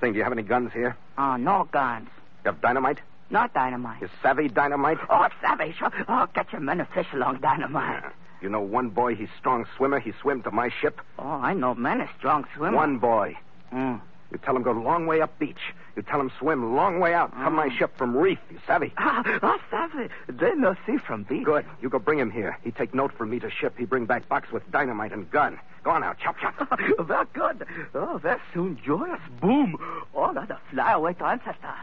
Thing, 0.00 0.12
do 0.12 0.18
you 0.18 0.22
have 0.22 0.32
any 0.32 0.42
guns 0.42 0.72
here? 0.72 0.96
Oh, 1.18 1.36
no 1.36 1.68
guns. 1.72 2.08
You 2.44 2.52
have 2.52 2.60
dynamite? 2.60 2.98
Not 3.30 3.52
dynamite. 3.52 4.00
You 4.00 4.08
savvy 4.22 4.48
dynamite? 4.48 4.98
Oh, 5.10 5.26
savvy. 5.40 5.74
Sure. 5.76 5.90
Oh, 6.08 6.28
get 6.34 6.52
your 6.52 6.60
men 6.60 6.80
a 6.80 6.84
fish 6.86 7.08
along 7.12 7.40
dynamite. 7.40 8.02
Yeah. 8.04 8.10
You 8.40 8.50
know 8.50 8.60
one 8.60 8.90
boy, 8.90 9.16
he's 9.16 9.30
strong 9.38 9.66
swimmer. 9.76 9.98
He 9.98 10.12
swim 10.20 10.42
to 10.42 10.50
my 10.52 10.68
ship. 10.80 11.00
Oh, 11.18 11.26
I 11.26 11.54
know 11.54 11.74
men 11.74 12.00
a 12.00 12.08
strong 12.18 12.44
swimmer. 12.54 12.76
One 12.76 12.98
boy. 12.98 13.36
Mm. 13.72 14.00
You 14.30 14.38
tell 14.38 14.54
him 14.54 14.62
go 14.62 14.72
long 14.72 15.06
way 15.06 15.20
up 15.20 15.36
beach. 15.38 15.72
You 15.96 16.02
tell 16.02 16.20
him 16.20 16.30
swim 16.38 16.76
long 16.76 17.00
way 17.00 17.14
out. 17.14 17.32
Come 17.32 17.54
my 17.54 17.70
ship 17.74 17.96
from 17.96 18.14
reef. 18.14 18.38
You 18.50 18.58
savvy? 18.66 18.92
Ah, 18.98 19.22
oh, 19.42 19.58
savvy. 19.70 20.08
They 20.28 20.54
no 20.54 20.76
see 20.86 20.98
from 20.98 21.22
beach. 21.22 21.44
Good. 21.44 21.64
You 21.80 21.88
go 21.88 21.98
bring 21.98 22.18
him 22.18 22.30
here. 22.30 22.58
He 22.62 22.70
take 22.70 22.92
note 22.94 23.12
for 23.16 23.24
me 23.24 23.38
to 23.38 23.50
ship. 23.50 23.74
He 23.78 23.86
bring 23.86 24.04
back 24.04 24.28
box 24.28 24.52
with 24.52 24.70
dynamite 24.70 25.12
and 25.12 25.30
gun. 25.30 25.58
Go 25.84 25.92
on 25.92 26.02
now, 26.02 26.12
chop 26.12 26.36
chop. 26.38 26.68
very 27.00 27.26
good. 27.32 27.66
Oh, 27.94 28.18
very 28.18 28.40
soon 28.52 28.78
joyous 28.84 29.20
boom. 29.40 29.76
All 30.14 30.36
of 30.36 30.48
the 30.48 30.58
fly 30.70 30.92
away 30.92 31.14
to 31.14 31.24
ancestor. 31.24 31.74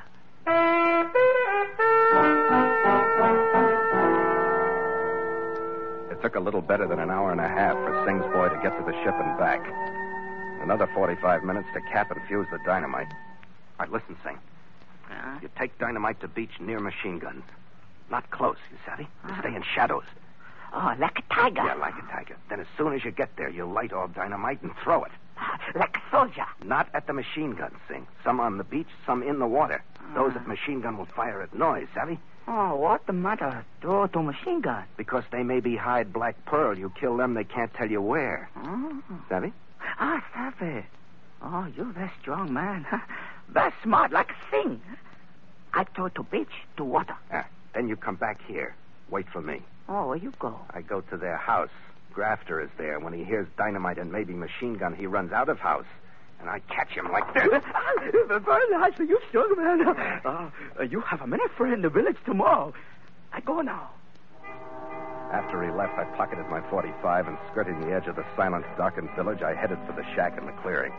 It 6.12 6.22
took 6.22 6.36
a 6.36 6.40
little 6.40 6.62
better 6.62 6.88
than 6.88 7.00
an 7.00 7.10
hour 7.10 7.32
and 7.32 7.42
a 7.42 7.48
half 7.48 7.74
for 7.74 8.04
Sing's 8.06 8.26
boy 8.34 8.50
to 8.50 8.60
get 8.62 8.78
to 8.78 8.84
the 8.86 8.94
ship 9.04 9.16
and 9.18 9.40
back. 9.40 9.62
Another 10.62 10.88
45 10.94 11.44
minutes 11.44 11.68
to 11.74 11.82
cap 11.92 12.12
and 12.12 12.22
fuse 12.28 12.48
the 12.52 12.60
dynamite. 12.66 13.12
All 13.80 13.86
right, 13.86 13.92
listen, 13.92 14.16
Sing. 14.24 14.38
Uh, 15.12 15.40
You 15.42 15.50
take 15.58 15.78
dynamite 15.80 16.20
to 16.22 16.28
beach 16.28 16.60
near 16.60 16.80
machine 16.80 17.20
guns. 17.20 17.44
Not 18.10 18.30
close, 18.32 18.58
you 18.72 18.78
savvy? 18.86 19.08
You 19.28 19.36
stay 19.40 19.56
in 19.56 19.64
shadows. 19.64 20.04
oh, 20.74 20.94
like 21.00 21.20
a 21.20 21.34
tiger. 21.34 21.64
Yeah, 21.66 21.74
like 21.76 21.96
a 21.98 22.12
tiger. 22.12 22.36
Then 22.50 22.60
as 22.60 22.68
soon 22.78 22.94
as 22.94 23.04
you 23.04 23.12
get 23.12 23.36
there, 23.38 23.50
you 23.50 23.66
light 23.66 23.94
all 23.94 24.08
dynamite 24.08 24.62
and 24.62 24.72
throw 24.84 25.04
it. 25.04 25.12
Ah, 25.38 25.60
Like 25.76 25.98
a 25.98 26.02
soldier. 26.12 26.46
Not 26.64 26.88
at 26.94 27.08
the 27.08 27.14
machine 27.14 27.52
guns, 27.56 27.76
Sing. 27.88 28.06
Some 28.24 28.40
on 28.40 28.58
the 28.58 28.64
beach, 28.64 28.88
some 29.06 29.24
in 29.24 29.40
the 29.40 29.48
water. 29.48 29.84
Those 30.14 30.36
at 30.36 30.48
machine 30.48 30.82
gun 30.82 30.98
will 30.98 31.06
fire 31.08 31.42
at 31.42 31.54
noise, 31.58 31.88
savvy? 31.96 32.20
Oh, 32.48 32.76
what 32.76 33.06
the 33.08 33.14
matter? 33.14 33.64
Throw 33.82 34.06
to 34.08 34.22
machine 34.22 34.62
gun. 34.62 34.84
Because 34.98 35.24
they 35.32 35.44
may 35.44 35.60
be 35.62 35.76
hide 35.78 36.12
black 36.14 36.36
pearl. 36.46 36.78
You 36.78 36.92
kill 37.00 37.16
them, 37.18 37.34
they 37.34 37.46
can't 37.46 37.74
tell 37.74 37.90
you 37.90 38.02
where. 38.02 38.50
Oh. 38.58 39.02
Savvy? 39.30 39.54
Ah, 40.00 40.24
savvy. 40.34 40.86
Oh, 41.42 41.68
you're 41.76 41.86
very 41.86 42.12
strong 42.22 42.54
man. 42.54 42.86
very 43.50 43.72
smart, 43.84 44.12
like 44.12 44.32
a 44.32 44.52
thing. 44.52 44.82
I 45.74 45.84
throw 45.96 46.10
to 46.10 46.24
beach, 46.24 46.54
to 46.78 46.84
water. 46.84 47.16
Ah, 47.32 47.46
then 47.74 47.88
you 47.88 47.96
come 47.96 48.16
back 48.16 48.42
here. 48.48 48.76
Wait 49.10 49.26
for 49.32 49.42
me. 49.42 49.62
Oh, 49.90 50.08
where 50.08 50.18
you 50.18 50.34
go? 50.40 50.60
I 50.72 50.82
go 50.82 51.02
to 51.02 51.18
their 51.18 51.38
house. 51.38 51.70
Grafter 52.14 52.62
is 52.62 52.70
there. 52.78 53.00
When 53.00 53.14
he 53.14 53.24
hears 53.24 53.48
dynamite 53.58 53.98
and 53.98 54.12
maybe 54.12 54.34
machine 54.34 54.76
gun, 54.76 54.96
he 54.96 55.08
runs 55.08 55.32
out 55.32 55.50
of 55.50 55.60
house. 55.60 55.86
And 56.40 56.50
I 56.50 56.60
catch 56.70 56.92
him 56.92 57.12
like 57.12 57.34
this. 57.34 57.64
very 58.46 58.70
nice 58.72 59.00
of 59.00 59.10
you, 59.10 59.20
strong 59.30 59.56
man. 59.58 59.88
Uh, 60.26 60.84
you 60.84 61.00
have 61.02 61.22
a 61.22 61.28
many 61.28 61.44
friend 61.58 61.74
in 61.74 61.82
the 61.82 61.90
village 61.90 62.18
tomorrow. 62.26 62.74
I 63.32 63.40
go 63.42 63.62
now. 63.62 63.90
After 65.32 65.64
he 65.64 65.72
left, 65.72 65.98
I 65.98 66.04
pocketed 66.16 66.46
my 66.48 66.62
45 66.70 67.28
and 67.28 67.38
skirting 67.52 67.80
the 67.82 67.96
edge 67.96 68.06
of 68.08 68.16
the 68.16 68.26
silent, 68.38 68.66
darkened 68.78 69.10
village, 69.16 69.42
I 69.42 69.56
headed 69.56 69.80
for 69.88 69.94
the 69.94 70.04
shack 70.16 70.38
in 70.38 70.46
the 70.46 70.52
clearing. 70.62 70.94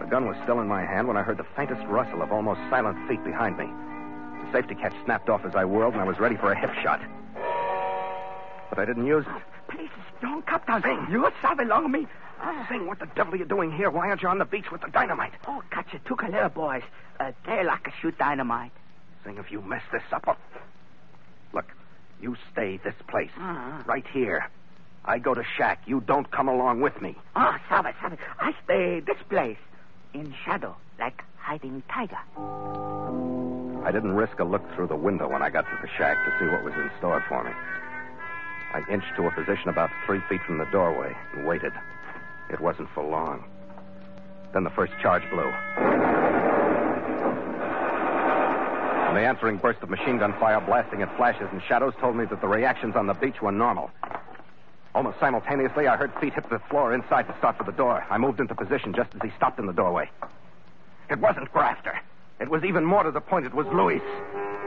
The 0.00 0.06
gun 0.06 0.26
was 0.26 0.36
still 0.44 0.60
in 0.60 0.68
my 0.68 0.84
hand 0.84 1.08
when 1.08 1.16
I 1.16 1.22
heard 1.22 1.38
the 1.38 1.46
faintest 1.56 1.82
rustle 1.86 2.22
of 2.22 2.30
almost 2.30 2.60
silent 2.70 2.96
feet 3.08 3.22
behind 3.24 3.58
me. 3.58 3.66
The 3.66 4.52
safety 4.52 4.74
catch 4.74 4.94
snapped 5.04 5.28
off 5.28 5.44
as 5.44 5.54
I 5.54 5.64
whirled, 5.64 5.94
and 5.94 6.02
I 6.02 6.04
was 6.04 6.18
ready 6.18 6.36
for 6.36 6.52
a 6.52 6.58
hip 6.58 6.70
shot. 6.82 7.00
But 8.70 8.78
I 8.78 8.84
didn't 8.84 9.06
use 9.06 9.24
it. 9.26 9.42
Please, 9.68 9.90
don't 10.20 10.46
cut 10.46 10.66
down. 10.66 10.82
You 11.10 11.28
savvy 11.42 11.64
long 11.64 11.90
me. 11.90 12.06
Sing, 12.68 12.86
what 12.86 12.98
the 12.98 13.06
devil 13.16 13.34
are 13.34 13.36
you 13.36 13.44
doing 13.44 13.72
here? 13.72 13.90
Why 13.90 14.08
aren't 14.08 14.22
you 14.22 14.28
on 14.28 14.38
the 14.38 14.44
beach 14.44 14.70
with 14.70 14.82
the 14.82 14.88
dynamite? 14.88 15.32
Oh, 15.48 15.62
catch 15.70 15.92
it. 15.94 16.04
Two 16.04 16.16
little 16.20 16.48
boys. 16.48 16.82
Uh, 17.18 17.32
they 17.46 17.64
like 17.64 17.84
to 17.84 17.92
shoot 18.00 18.16
dynamite. 18.18 18.72
Sing, 19.24 19.38
if 19.38 19.50
you 19.50 19.62
mess 19.62 19.82
this 19.90 20.02
up, 20.12 20.24
I'll... 20.28 20.36
Look, 21.52 21.66
you 22.20 22.36
stay 22.52 22.78
this 22.84 22.94
place. 23.08 23.30
Uh-huh. 23.38 23.82
Right 23.86 24.04
here. 24.12 24.48
I 25.04 25.18
go 25.18 25.34
to 25.34 25.42
shack. 25.56 25.82
You 25.86 26.00
don't 26.00 26.30
come 26.30 26.48
along 26.48 26.80
with 26.80 27.00
me. 27.00 27.16
Oh, 27.34 27.56
savvy, 27.68 27.90
savvy. 28.00 28.16
I 28.38 28.54
stay 28.64 29.00
this 29.00 29.18
place. 29.28 29.58
In 30.16 30.32
shadow, 30.46 30.74
like 30.98 31.22
hiding 31.36 31.82
tiger. 31.92 32.16
I 33.84 33.92
didn't 33.92 34.12
risk 34.12 34.38
a 34.38 34.44
look 34.44 34.62
through 34.74 34.86
the 34.86 34.96
window 34.96 35.28
when 35.28 35.42
I 35.42 35.50
got 35.50 35.66
to 35.66 35.78
the 35.82 35.88
shack 35.98 36.16
to 36.24 36.32
see 36.40 36.50
what 36.50 36.64
was 36.64 36.72
in 36.72 36.90
store 36.96 37.22
for 37.28 37.44
me. 37.44 37.50
I 38.72 38.80
inched 38.90 39.14
to 39.16 39.26
a 39.26 39.30
position 39.30 39.68
about 39.68 39.90
three 40.06 40.20
feet 40.26 40.40
from 40.46 40.56
the 40.56 40.64
doorway 40.72 41.14
and 41.34 41.46
waited. 41.46 41.74
It 42.50 42.62
wasn't 42.62 42.88
for 42.94 43.04
long. 43.04 43.44
Then 44.54 44.64
the 44.64 44.70
first 44.70 44.94
charge 45.02 45.22
blew. 45.28 45.52
And 49.04 49.16
the 49.18 49.20
answering 49.20 49.58
burst 49.58 49.82
of 49.82 49.90
machine 49.90 50.16
gun 50.16 50.32
fire 50.40 50.62
blasting 50.62 51.02
at 51.02 51.14
flashes 51.18 51.48
and 51.52 51.60
shadows 51.68 51.92
told 52.00 52.16
me 52.16 52.24
that 52.24 52.40
the 52.40 52.48
reactions 52.48 52.96
on 52.96 53.06
the 53.06 53.12
beach 53.12 53.42
were 53.42 53.52
normal. 53.52 53.90
Almost 54.96 55.20
simultaneously, 55.20 55.88
I 55.88 55.96
heard 55.98 56.10
feet 56.22 56.32
hit 56.32 56.48
the 56.48 56.58
floor 56.70 56.94
inside 56.94 57.28
to 57.28 57.36
start 57.36 57.58
for 57.58 57.64
the 57.64 57.72
door. 57.72 58.02
I 58.08 58.16
moved 58.16 58.40
into 58.40 58.54
position 58.54 58.94
just 58.94 59.10
as 59.14 59.20
he 59.22 59.28
stopped 59.36 59.58
in 59.58 59.66
the 59.66 59.74
doorway. 59.74 60.08
It 61.10 61.20
wasn't 61.20 61.52
Grafter. 61.52 61.92
It 62.40 62.48
was 62.48 62.64
even 62.64 62.82
more 62.82 63.02
to 63.02 63.10
the 63.10 63.20
point, 63.20 63.44
it 63.44 63.52
was 63.52 63.66
Luis. 63.66 64.00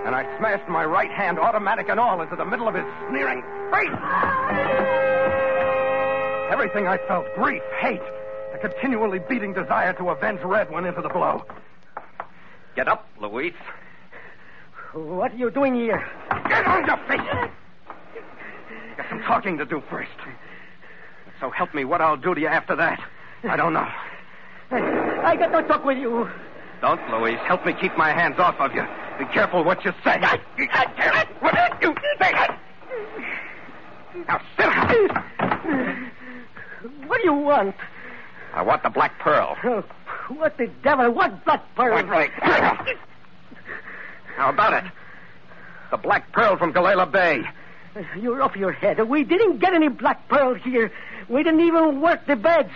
And 0.05 0.13
I 0.13 0.37
smashed 0.37 0.69
my 0.69 0.85
right 0.85 1.09
hand, 1.09 1.39
automatic 1.39 1.89
and 1.89 1.99
all, 1.99 2.21
into 2.21 2.35
the 2.35 2.45
middle 2.45 2.67
of 2.67 2.75
his 2.75 2.85
sneering 3.09 3.41
face. 3.71 3.99
Everything 6.51 6.85
I 6.85 6.99
felt 7.07 7.25
grief, 7.33 7.63
hate, 7.81 7.99
a 8.53 8.59
continually 8.59 9.17
beating 9.27 9.53
desire 9.53 9.93
to 9.93 10.11
avenge 10.11 10.41
Red 10.43 10.69
went 10.69 10.85
into 10.85 11.01
the 11.01 11.09
blow. 11.09 11.43
Get 12.75 12.87
up, 12.87 13.07
Luis. 13.19 13.53
What 14.93 15.33
are 15.33 15.37
you 15.37 15.49
doing 15.49 15.73
here? 15.73 16.07
Get 16.47 16.67
on 16.67 16.85
your 16.85 16.97
feet. 17.07 17.51
Talking 19.29 19.59
to 19.59 19.65
do 19.65 19.79
first. 19.91 20.09
So 21.39 21.51
help 21.51 21.75
me, 21.75 21.85
what 21.85 22.01
I'll 22.01 22.17
do 22.17 22.33
to 22.33 22.41
you 22.41 22.47
after 22.47 22.75
that. 22.75 22.99
I 23.43 23.55
don't 23.55 23.73
know. 23.73 23.87
I 24.71 25.35
got 25.35 25.51
to 25.51 25.67
talk 25.67 25.85
with 25.85 25.99
you. 25.99 26.27
Don't, 26.81 26.99
Luis. 27.11 27.37
Help 27.45 27.63
me 27.63 27.73
keep 27.79 27.95
my 27.95 28.09
hands 28.11 28.39
off 28.39 28.55
of 28.59 28.73
you. 28.73 28.83
Be 29.19 29.25
careful 29.31 29.63
what 29.63 29.85
you 29.85 29.91
say. 30.03 30.17
I, 30.19 30.39
I. 30.71 31.27
What 31.41 31.53
you 31.79 31.93
say? 32.19 32.31
Now 34.27 34.41
sit 34.57 34.65
down. 34.65 36.11
What 37.05 37.17
do 37.17 37.25
you 37.25 37.33
want? 37.33 37.75
I 38.55 38.63
want 38.63 38.81
the 38.81 38.89
black 38.89 39.19
pearl. 39.19 39.55
Oh, 39.63 39.83
what 40.29 40.57
the 40.57 40.71
devil? 40.83 41.11
What 41.11 41.45
black 41.45 41.63
pearl? 41.75 41.93
Point 41.93 42.07
blank. 42.07 42.31
How 44.37 44.49
about 44.49 44.73
it? 44.73 44.91
The 45.91 45.97
black 45.97 46.31
pearl 46.31 46.57
from 46.57 46.73
Galela 46.73 47.11
Bay. 47.11 47.43
You're 48.19 48.41
off 48.41 48.55
your 48.55 48.71
head. 48.71 49.01
We 49.07 49.23
didn't 49.23 49.59
get 49.59 49.73
any 49.73 49.89
black 49.89 50.27
pearl 50.29 50.53
here. 50.55 50.91
We 51.27 51.43
didn't 51.43 51.61
even 51.61 52.01
work 52.01 52.25
the 52.27 52.35
beds. 52.35 52.71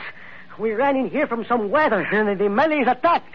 We 0.60 0.72
ran 0.72 0.96
in 0.96 1.10
here 1.10 1.27
from 1.27 1.46
some 1.46 1.70
weather, 1.70 2.01
and 2.01 2.39
the 2.39 2.50
Malays 2.50 2.88
attacked. 2.88 3.34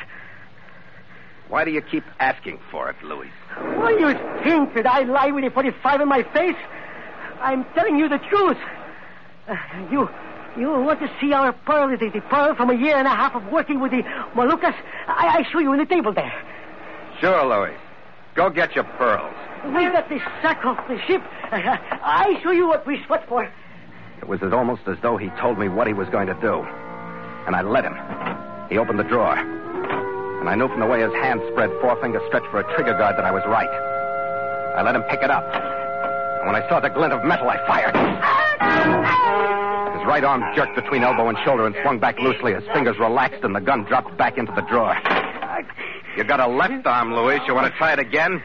Why 1.49 1.64
do 1.64 1.70
you 1.70 1.80
keep 1.80 2.04
asking 2.20 2.61
for 2.70 2.90
it, 2.90 2.97
Luis? 3.02 3.30
What 3.56 3.99
do 3.99 4.00
you 4.00 4.12
think? 4.44 4.75
Did 4.75 4.87
I 4.87 5.00
lie 5.00 5.30
with 5.30 5.44
a 5.44 5.50
45 5.50 6.00
in 6.02 6.08
my 6.08 6.23
face? 6.23 6.56
I'm 7.40 7.64
telling 7.75 7.99
you 7.99 8.08
the 8.08 8.18
truth. 8.18 8.58
Uh, 9.49 9.56
you 9.90 10.08
You 10.58 10.68
want 10.70 11.00
to 11.00 11.11
see 11.20 11.32
our 11.32 11.52
pearl, 11.52 11.88
the, 11.97 12.11
the 12.11 12.20
pearl 12.23 12.54
from 12.54 12.70
a 12.70 12.75
year 12.75 12.97
and 12.97 13.06
a 13.06 13.11
half 13.11 13.35
of 13.35 13.47
working 13.50 13.80
with 13.80 13.92
the 13.92 14.02
Moluccas? 14.35 14.75
I, 15.06 15.38
I 15.38 15.42
show 15.50 15.58
you 15.58 15.73
in 15.73 15.78
the 15.78 15.87
table 15.87 16.12
there. 16.12 16.32
Sure, 17.20 17.44
Luis. 17.44 17.78
Go 18.35 18.50
get 18.50 18.75
your 18.75 18.85
pearls. 18.85 19.35
We 19.66 19.85
got 19.90 20.08
the 20.08 20.18
sack 20.42 20.64
off 20.64 20.87
the 20.87 21.00
ship. 21.06 21.23
I 21.52 22.38
show 22.43 22.50
you 22.50 22.69
what 22.69 22.87
we 22.87 23.02
sweat 23.07 23.26
for. 23.28 23.45
It 24.19 24.28
was 24.28 24.43
as 24.43 24.52
almost 24.52 24.83
as 24.87 24.99
though 25.00 25.17
he 25.17 25.31
told 25.40 25.59
me 25.59 25.69
what 25.69 25.87
he 25.87 25.95
was 25.95 26.09
going 26.11 26.26
to 26.26 26.35
do. 26.35 26.62
And 27.47 27.57
I 27.57 27.62
let 27.62 27.85
him. 27.85 27.97
He 28.69 28.76
opened 28.76 28.99
the 28.99 29.05
drawer. 29.05 29.37
And 29.37 30.49
I 30.49 30.55
knew 30.55 30.69
from 30.69 30.81
the 30.81 30.87
way 30.87 31.00
his 31.00 31.12
hand 31.14 31.40
spread, 31.50 31.71
forefinger 31.81 32.21
stretched 32.28 32.47
for 32.50 32.61
a 32.61 32.75
trigger 32.75 32.93
guard, 32.99 33.17
that 33.17 33.25
I 33.25 33.31
was 33.31 33.43
right. 33.47 33.71
I 34.76 34.83
let 34.83 34.95
him 34.95 35.02
pick 35.05 35.23
it 35.23 35.31
up. 35.31 35.45
And 36.38 36.47
when 36.47 36.55
I 36.55 36.69
saw 36.69 36.81
the 36.81 36.90
glint 36.90 37.12
of 37.12 37.25
metal, 37.25 37.49
I 37.49 37.57
fired. 37.67 37.97
His 39.97 40.07
right 40.07 40.25
arm 40.25 40.45
jerked 40.55 40.76
between 40.76 41.02
elbow 41.02 41.28
and 41.28 41.38
shoulder 41.45 41.67
and 41.67 41.75
swung 41.83 41.99
back 41.99 42.19
loosely. 42.19 42.52
His 42.52 42.64
fingers 42.75 42.99
relaxed 42.99 43.43
and 43.43 43.55
the 43.55 43.61
gun 43.61 43.85
dropped 43.85 44.17
back 44.19 44.37
into 44.37 44.52
the 44.52 44.62
drawer. 44.62 44.95
You 46.17 46.25
got 46.25 46.40
a 46.40 46.47
left 46.47 46.87
arm, 46.87 47.14
Luis. 47.14 47.40
You 47.47 47.55
want 47.55 47.73
to 47.73 47.78
try 47.78 47.93
it 47.93 47.99
again? 47.99 48.43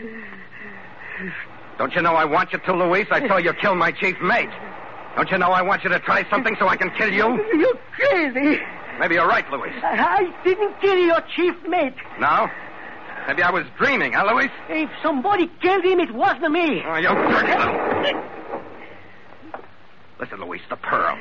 Don't 1.78 1.94
you 1.94 2.02
know 2.02 2.14
I 2.14 2.26
want 2.26 2.54
you 2.54 2.60
to, 2.60 2.74
Luis? 2.74 3.08
I 3.12 3.28
saw 3.28 3.38
you 3.38 3.54
kill 3.62 3.76
my 3.76 3.92
chief 3.92 4.16
mate. 4.22 4.50
Don't 5.16 5.30
you 5.30 5.38
know 5.38 5.50
I 5.50 5.62
want 5.62 5.84
you 5.84 5.90
to 5.90 6.00
try 6.00 6.28
something 6.30 6.56
so 6.60 6.68
I 6.68 6.76
can 6.76 6.90
kill 6.92 7.12
you? 7.12 7.44
You're 7.54 7.80
crazy. 7.96 8.62
Maybe 9.00 9.16
you're 9.16 9.28
right, 9.28 9.50
Luis. 9.52 9.74
I 9.84 10.32
didn't 10.44 10.80
kill 10.82 10.98
your 10.98 11.22
chief 11.36 11.56
mate. 11.68 11.96
No? 12.20 12.48
Maybe 13.28 13.42
I 13.42 13.52
was 13.52 13.66
dreaming, 13.78 14.14
huh, 14.14 14.32
Luis? 14.34 14.52
If 14.70 14.90
somebody 15.02 15.50
killed 15.62 15.86
him, 15.86 16.00
it 16.00 16.14
wasn't 16.14 16.52
me. 16.52 16.84
Oh, 16.86 16.96
you 16.96 17.08
dirty 17.08 17.58
little... 17.58 18.24
Listen, 20.20 20.42
Luis, 20.42 20.62
the 20.70 20.76
pearl. 20.76 21.18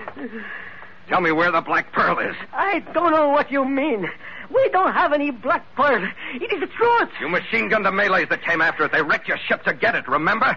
Tell 1.09 1.21
me 1.21 1.32
where 1.32 1.50
the 1.50 1.61
black 1.61 1.92
pearl 1.92 2.18
is. 2.18 2.35
I 2.52 2.80
don't 2.92 3.11
know 3.11 3.28
what 3.28 3.50
you 3.50 3.64
mean. 3.64 4.09
We 4.54 4.68
don't 4.71 4.92
have 4.92 5.12
any 5.12 5.30
black 5.30 5.64
pearl. 5.75 6.04
It 6.35 6.52
is 6.52 6.61
the 6.61 6.66
truth. 6.66 7.11
You 7.21 7.28
machine 7.28 7.68
gunned 7.68 7.87
the 7.87 7.92
Malays 7.92 8.28
that 8.28 8.42
came 8.42 8.61
after 8.61 8.85
it. 8.85 8.92
They 8.92 9.02
wrecked 9.02 9.28
your 9.28 9.38
ship 9.49 9.62
to 9.64 9.75
get 9.75 9.94
it, 9.94 10.06
remember? 10.09 10.56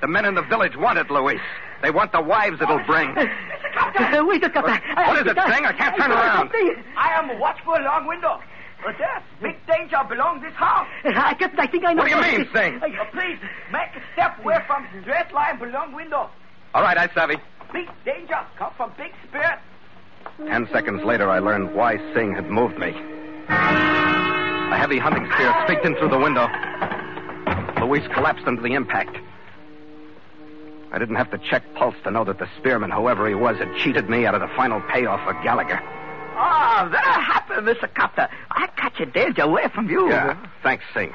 The 0.00 0.08
men 0.08 0.24
in 0.24 0.34
the 0.34 0.42
village 0.42 0.76
want 0.76 0.98
it, 0.98 1.10
Luis. 1.10 1.40
They 1.82 1.90
want 1.90 2.12
the 2.12 2.20
wives 2.20 2.60
it'll 2.60 2.84
bring. 2.84 3.16
Uh, 3.16 4.24
wait 4.26 4.44
a 4.44 4.50
couple. 4.50 4.70
What 4.70 5.16
is 5.16 5.32
it, 5.32 5.36
Sing? 5.36 5.64
I 5.64 5.72
can't 5.72 5.96
turn 5.96 6.12
around. 6.12 6.50
I 6.96 7.12
am 7.14 7.38
watchful 7.38 7.74
long 7.80 8.06
window. 8.06 8.40
But 8.84 8.96
there's 8.98 9.22
big 9.40 9.66
danger 9.66 9.98
belong 10.08 10.40
this 10.40 10.52
house. 10.54 10.88
I, 11.04 11.34
Captain, 11.34 11.60
I 11.60 11.66
think 11.68 11.84
I 11.84 11.92
know. 11.92 12.02
What 12.02 12.10
do 12.10 12.16
you 12.16 12.38
mean, 12.38 12.48
Sing? 12.52 12.80
Uh, 12.82 13.04
please, 13.12 13.38
make 13.70 13.94
a 13.94 14.02
step 14.12 14.38
away 14.40 14.58
from 14.66 14.86
straight 15.02 15.32
line 15.32 15.58
belong 15.58 15.94
window. 15.94 16.28
All 16.74 16.82
right, 16.82 16.98
I 16.98 17.08
savvy. 17.14 17.36
Big 17.72 17.88
danger 18.04 18.38
come 18.58 18.72
from 18.76 18.92
big 18.96 19.12
spirit. 19.28 19.58
Ten 20.46 20.68
seconds 20.72 21.02
later, 21.04 21.30
I 21.30 21.38
learned 21.38 21.74
why 21.74 21.96
Sing 22.14 22.34
had 22.34 22.50
moved 22.50 22.78
me. 22.78 22.94
A 23.48 24.76
heavy 24.76 24.98
hunting 24.98 25.30
spear 25.32 25.54
streaked 25.64 25.84
in 25.84 25.94
through 25.96 26.10
the 26.10 26.18
window. 26.18 26.48
Luis 27.80 28.06
collapsed 28.14 28.44
under 28.46 28.62
the 28.62 28.74
impact. 28.74 29.16
I 30.92 30.98
didn't 30.98 31.16
have 31.16 31.30
to 31.30 31.38
check 31.38 31.62
pulse 31.74 31.94
to 32.04 32.10
know 32.10 32.24
that 32.24 32.38
the 32.38 32.48
spearman, 32.58 32.90
whoever 32.90 33.26
he 33.26 33.34
was, 33.34 33.56
had 33.56 33.74
cheated 33.76 34.08
me 34.08 34.26
out 34.26 34.34
of 34.34 34.42
the 34.42 34.48
final 34.56 34.80
payoff 34.82 35.24
for 35.24 35.32
Gallagher. 35.42 35.80
Oh, 36.34 36.88
that 36.90 37.24
happened, 37.26 37.66
Mr. 37.66 37.92
Captain. 37.94 38.28
I 38.50 38.66
catch 38.76 39.00
a 39.00 39.06
danger 39.06 39.42
away 39.42 39.68
from 39.74 39.88
you. 39.88 40.08
Yeah, 40.08 40.36
thanks, 40.62 40.84
Sing. 40.94 41.14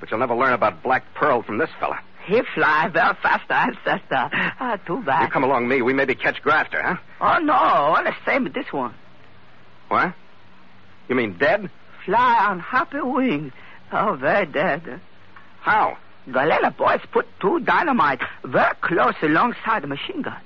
But 0.00 0.10
you'll 0.10 0.20
never 0.20 0.34
learn 0.34 0.52
about 0.52 0.82
Black 0.82 1.14
Pearl 1.14 1.42
from 1.42 1.58
this 1.58 1.70
fella. 1.78 2.00
He 2.24 2.40
fly 2.54 2.88
very 2.88 3.14
faster, 3.22 3.52
ancestor. 3.52 4.30
Ah, 4.60 4.78
too 4.86 5.02
bad. 5.02 5.22
You 5.24 5.28
come 5.28 5.44
along 5.44 5.68
me, 5.68 5.82
we 5.82 5.92
maybe 5.92 6.14
catch 6.14 6.40
Grafter, 6.42 6.80
huh? 6.80 6.96
Oh, 7.20 7.38
no, 7.42 7.52
on 7.52 8.04
the 8.04 8.14
same 8.24 8.44
with 8.44 8.54
this 8.54 8.72
one. 8.72 8.94
What? 9.88 10.14
You 11.08 11.14
mean 11.14 11.36
dead? 11.38 11.68
Fly 12.04 12.46
on 12.46 12.60
happy 12.60 13.00
wings. 13.00 13.52
Oh, 13.92 14.14
very 14.14 14.46
dead. 14.46 15.00
How? 15.60 15.98
Galena 16.30 16.70
boys 16.70 17.00
put 17.10 17.26
two 17.40 17.60
dynamite 17.60 18.20
very 18.44 18.74
close 18.80 19.14
alongside 19.22 19.82
the 19.82 19.88
machine 19.88 20.22
gun. 20.22 20.40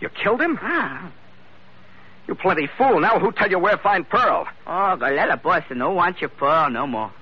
You 0.00 0.08
killed 0.08 0.40
him? 0.40 0.58
Ah. 0.62 1.10
You 2.28 2.34
plenty 2.34 2.68
fool. 2.78 3.00
Now 3.00 3.18
who 3.18 3.32
tell 3.32 3.50
you 3.50 3.58
where 3.58 3.76
find 3.78 4.08
Pearl? 4.08 4.46
Oh, 4.66 4.96
Galena 4.96 5.36
boys 5.36 5.62
no 5.70 5.90
want 5.90 6.20
you 6.20 6.28
pearl 6.28 6.70
no 6.70 6.86
more. 6.86 7.12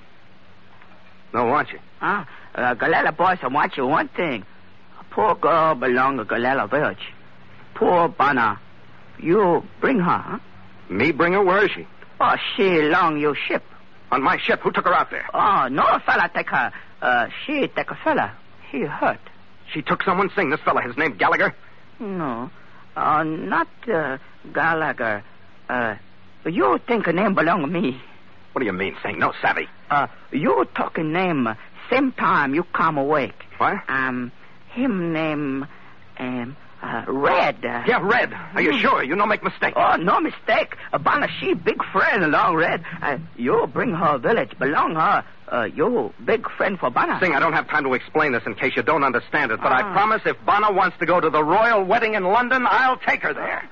No, 1.33 1.47
want 1.47 1.71
you? 1.73 1.79
Huh? 1.99 2.25
Uh, 2.55 2.75
Galena 2.75 3.13
boys 3.13 3.39
I 3.43 3.49
want 3.49 3.77
you 3.77 3.87
one 3.87 4.09
thing. 4.09 4.45
A 5.01 5.05
poor 5.05 5.35
girl 5.35 5.75
belong 5.75 6.19
to 6.19 6.25
Galena 6.25 6.67
village. 6.67 7.13
Poor 7.75 8.09
Bana. 8.09 8.61
You 9.19 9.65
bring 9.81 9.99
her, 9.99 10.19
huh? 10.19 10.39
Me 10.89 11.13
bring 11.13 11.33
her? 11.33 11.43
Where 11.43 11.65
is 11.65 11.71
she? 11.73 11.87
Oh, 12.21 12.37
she 12.57 12.79
along 12.81 13.19
your 13.19 13.35
ship. 13.35 13.63
On 14.13 14.23
my 14.23 14.39
ship. 14.39 14.61
Who 14.61 14.71
took 14.71 14.85
her 14.85 14.95
out 14.95 15.11
there? 15.11 15.27
Oh, 15.35 15.69
no 15.69 15.99
fella 16.07 16.31
take 16.33 16.51
her. 16.51 16.73
Uh, 17.03 17.29
she 17.45 17.67
take 17.69 17.91
a 17.91 17.99
fella. 18.05 18.33
He 18.71 18.83
hurt. 18.83 19.21
She 19.73 19.83
took 19.83 20.03
someone 20.03 20.31
sing. 20.35 20.51
This 20.51 20.61
fella, 20.61 20.83
his 20.83 20.97
name 20.97 21.17
Gallagher? 21.17 21.55
No. 21.99 22.51
Uh, 22.97 23.25
not 23.25 23.69
uh, 23.93 24.19
Gallagher. 24.53 25.25
Uh, 25.69 25.97
you 26.45 26.79
think 26.87 27.07
a 27.07 27.13
name 27.13 27.35
belong 27.35 27.63
to 27.63 27.67
me. 27.67 28.01
What 28.53 28.61
do 28.61 28.67
you 28.67 28.73
mean, 28.73 28.97
Sing? 29.03 29.19
No 29.19 29.33
savvy. 29.43 29.67
Uh, 29.91 30.07
you 30.31 30.65
talking 30.77 31.13
name 31.13 31.49
same 31.91 32.13
time 32.13 32.55
you 32.55 32.65
come 32.73 32.99
awake. 32.99 33.35
What? 33.59 33.77
Um, 33.89 34.33
him 34.73 35.13
name, 35.13 35.67
um, 36.19 36.57
uh, 36.83 37.05
Red. 37.09 37.59
Yeah, 37.63 38.01
Red. 38.03 38.33
Are 38.55 38.61
you 38.61 38.79
sure? 38.79 39.03
You 39.03 39.17
no 39.17 39.27
make 39.27 39.43
mistake. 39.43 39.73
Oh, 39.77 39.97
no 39.97 40.21
mistake. 40.21 40.77
Bana, 41.03 41.29
she 41.41 41.55
big 41.55 41.83
friend 41.93 42.23
along 42.25 42.57
Red. 42.57 42.85
Uh, 43.01 43.19
you 43.37 43.67
bring 43.73 43.93
her 43.95 44.19
village, 44.19 44.59
belong 44.59 44.95
her. 44.97 45.25
Uh, 45.51 45.65
you 45.65 46.13
big 46.25 46.47
friend 46.57 46.79
for 46.79 46.91
Bana. 46.91 47.19
Sing, 47.21 47.35
I 47.35 47.41
don't 47.41 47.53
have 47.53 47.69
time 47.69 47.85
to 47.85 47.95
explain 47.95 48.33
this 48.33 48.43
in 48.47 48.55
case 48.55 48.75
you 48.77 48.83
don't 48.83 49.05
understand 49.05 49.51
it, 49.53 49.61
but 49.63 49.73
I 49.73 49.83
Ah. 49.83 49.93
promise 49.93 50.23
if 50.27 50.37
Bana 50.45 50.73
wants 50.73 50.99
to 50.99 51.07
go 51.07 51.21
to 51.21 51.31
the 51.31 51.43
royal 51.45 51.85
wedding 51.85 52.15
in 52.15 52.25
London, 52.25 52.67
I'll 52.69 52.97
take 52.99 53.23
her 53.23 53.33
there. 53.35 53.63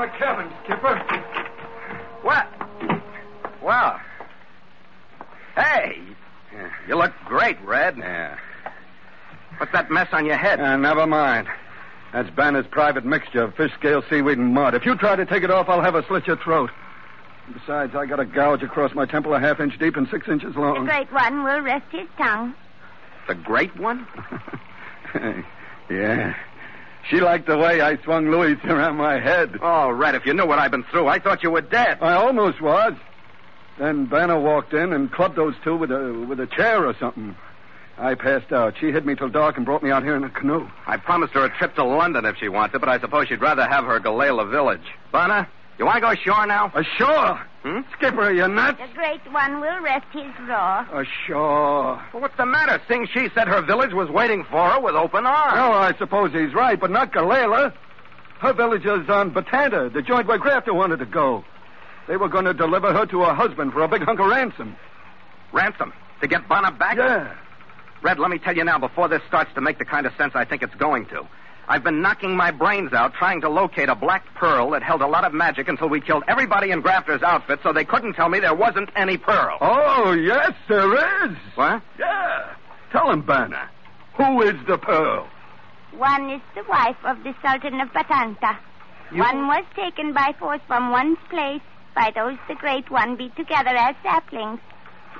My 0.00 0.08
cabin, 0.16 0.50
Skipper. 0.64 0.96
What? 2.22 2.48
Well. 3.62 4.00
Hey, 5.54 6.00
you 6.88 6.96
look 6.96 7.12
great, 7.26 7.60
Red. 7.62 7.98
Yeah. 7.98 8.38
What's 9.58 9.72
that 9.72 9.90
mess 9.90 10.08
on 10.12 10.24
your 10.24 10.38
head? 10.38 10.58
Uh, 10.58 10.78
never 10.78 11.06
mind. 11.06 11.48
That's 12.14 12.30
Bana's 12.30 12.64
private 12.70 13.04
mixture 13.04 13.42
of 13.42 13.54
fish 13.56 13.72
scale, 13.78 14.02
seaweed, 14.08 14.38
and 14.38 14.54
mud. 14.54 14.74
If 14.74 14.86
you 14.86 14.96
try 14.96 15.16
to 15.16 15.26
take 15.26 15.42
it 15.42 15.50
off, 15.50 15.68
I'll 15.68 15.82
have 15.82 15.94
a 15.94 16.06
slit 16.06 16.26
your 16.26 16.38
throat. 16.38 16.70
Besides, 17.52 17.94
I 17.94 18.06
got 18.06 18.20
a 18.20 18.24
gouge 18.24 18.62
across 18.62 18.94
my 18.94 19.04
temple 19.04 19.34
a 19.34 19.38
half 19.38 19.60
inch 19.60 19.78
deep 19.78 19.96
and 19.96 20.08
six 20.08 20.26
inches 20.28 20.56
long. 20.56 20.86
The 20.86 20.90
great 20.90 21.12
one 21.12 21.44
will 21.44 21.60
rest 21.60 21.92
his 21.92 22.08
tongue. 22.16 22.54
The 23.28 23.34
great 23.34 23.78
one? 23.78 24.06
yeah. 25.90 26.34
She 27.08 27.20
liked 27.20 27.46
the 27.46 27.56
way 27.56 27.80
I 27.80 27.96
swung 28.02 28.30
Luis 28.30 28.58
around 28.64 28.96
my 28.96 29.18
head. 29.18 29.58
Oh, 29.62 29.90
Red, 29.90 30.14
if 30.14 30.26
you 30.26 30.34
knew 30.34 30.46
what 30.46 30.58
I've 30.58 30.70
been 30.70 30.84
through, 30.84 31.08
I 31.08 31.18
thought 31.18 31.42
you 31.42 31.50
were 31.50 31.60
dead. 31.60 31.98
I 32.00 32.14
almost 32.14 32.60
was. 32.60 32.92
Then 33.78 34.06
Bana 34.06 34.38
walked 34.38 34.74
in 34.74 34.92
and 34.92 35.10
clubbed 35.10 35.36
those 35.36 35.54
two 35.64 35.76
with 35.76 35.90
a 35.90 36.26
with 36.28 36.38
a 36.38 36.46
chair 36.46 36.86
or 36.86 36.94
something. 37.00 37.34
I 37.96 38.14
passed 38.14 38.52
out. 38.52 38.74
She 38.78 38.92
hid 38.92 39.04
me 39.04 39.14
till 39.14 39.28
dark 39.28 39.56
and 39.56 39.66
brought 39.66 39.82
me 39.82 39.90
out 39.90 40.02
here 40.02 40.16
in 40.16 40.24
a 40.24 40.30
canoe. 40.30 40.68
I 40.86 40.96
promised 40.96 41.34
her 41.34 41.44
a 41.44 41.50
trip 41.58 41.74
to 41.74 41.84
London 41.84 42.24
if 42.24 42.36
she 42.36 42.48
wants 42.48 42.74
it, 42.74 42.78
but 42.78 42.88
I 42.88 42.98
suppose 42.98 43.28
she'd 43.28 43.42
rather 43.42 43.66
have 43.66 43.84
her 43.84 44.00
Galela 44.00 44.50
village. 44.50 44.84
Bana, 45.12 45.48
you 45.80 45.86
want 45.86 45.96
to 45.96 46.00
go 46.02 46.10
ashore 46.10 46.46
now? 46.46 46.70
Ashore. 46.74 47.40
Hmm? 47.62 47.80
Skipper, 47.96 48.24
are 48.24 48.32
you 48.32 48.46
nuts? 48.46 48.78
The 48.78 48.94
great 48.94 49.20
one 49.32 49.60
will 49.60 49.80
rest 49.80 50.04
his 50.12 50.30
raw. 50.46 50.86
Ashore. 50.92 52.02
Well, 52.12 52.20
what's 52.20 52.36
the 52.36 52.44
matter? 52.44 52.80
Sing 52.86 53.08
She 53.12 53.28
said 53.34 53.48
her 53.48 53.62
village 53.62 53.94
was 53.94 54.10
waiting 54.10 54.44
for 54.44 54.68
her 54.68 54.80
with 54.80 54.94
open 54.94 55.24
arms. 55.24 55.56
Oh, 55.56 55.72
I 55.72 55.94
suppose 55.96 56.32
he's 56.32 56.54
right, 56.54 56.78
but 56.78 56.90
not 56.90 57.12
Galela. 57.12 57.72
Her 58.40 58.52
village 58.52 58.84
is 58.84 59.08
on 59.08 59.30
Batanta, 59.30 59.88
the 59.88 60.02
joint 60.02 60.26
where 60.26 60.38
Grafter 60.38 60.74
wanted 60.74 60.98
to 60.98 61.06
go. 61.06 61.44
They 62.08 62.18
were 62.18 62.28
going 62.28 62.44
to 62.44 62.54
deliver 62.54 62.92
her 62.92 63.06
to 63.06 63.20
her 63.22 63.34
husband 63.34 63.72
for 63.72 63.82
a 63.82 63.88
big 63.88 64.02
hunk 64.02 64.20
of 64.20 64.26
ransom. 64.26 64.76
Ransom. 65.52 65.94
To 66.20 66.28
get 66.28 66.46
Bana 66.46 66.72
back? 66.72 66.98
Yeah. 66.98 67.34
Red, 68.02 68.18
let 68.18 68.30
me 68.30 68.38
tell 68.38 68.54
you 68.54 68.64
now, 68.64 68.78
before 68.78 69.08
this 69.08 69.22
starts 69.28 69.52
to 69.54 69.62
make 69.62 69.78
the 69.78 69.84
kind 69.86 70.06
of 70.06 70.12
sense 70.16 70.32
I 70.34 70.44
think 70.44 70.62
it's 70.62 70.74
going 70.74 71.06
to. 71.06 71.26
I've 71.68 71.84
been 71.84 72.02
knocking 72.02 72.36
my 72.36 72.50
brains 72.50 72.92
out 72.92 73.14
trying 73.14 73.40
to 73.42 73.48
locate 73.48 73.88
a 73.88 73.94
black 73.94 74.26
pearl 74.34 74.70
that 74.70 74.82
held 74.82 75.02
a 75.02 75.06
lot 75.06 75.24
of 75.24 75.32
magic 75.32 75.68
until 75.68 75.88
we 75.88 76.00
killed 76.00 76.24
everybody 76.26 76.70
in 76.70 76.82
Grafter's 76.82 77.22
outfit 77.22 77.60
so 77.62 77.72
they 77.72 77.84
couldn't 77.84 78.14
tell 78.14 78.28
me 78.28 78.40
there 78.40 78.54
wasn't 78.54 78.90
any 78.96 79.16
pearl. 79.16 79.56
Oh, 79.60 80.12
yes, 80.12 80.52
there 80.68 81.26
is. 81.26 81.36
What? 81.54 81.82
Yeah. 81.98 82.54
Tell 82.92 83.10
him, 83.10 83.22
Bana. 83.22 83.70
Who 84.16 84.42
is 84.42 84.56
the 84.66 84.78
pearl? 84.78 85.28
One 85.96 86.30
is 86.30 86.40
the 86.54 86.64
wife 86.68 86.96
of 87.04 87.22
the 87.22 87.34
Sultan 87.42 87.80
of 87.80 87.92
Batanta. 87.92 88.58
One 89.12 89.48
was 89.48 89.64
taken 89.74 90.12
by 90.12 90.34
force 90.38 90.60
from 90.66 90.90
one's 90.90 91.18
place 91.28 91.62
by 91.94 92.12
those 92.14 92.38
the 92.48 92.54
great 92.54 92.90
one 92.90 93.16
beat 93.16 93.34
together 93.36 93.70
as 93.70 93.96
saplings. 94.02 94.60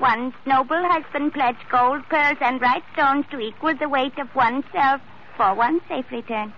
One's 0.01 0.35
noble 0.47 0.83
husband 0.89 1.33
pledged 1.33 1.69
gold, 1.71 2.03
pearls, 2.09 2.39
and 2.41 2.59
bright 2.59 2.85
stones 2.95 3.27
to 3.31 3.41
equal 3.41 3.75
the 3.75 3.89
weight 3.89 4.17
of 4.19 4.35
oneself 4.35 5.01
for 5.41 5.55
one 5.55 5.81
safe 5.89 6.05
return. 6.11 6.53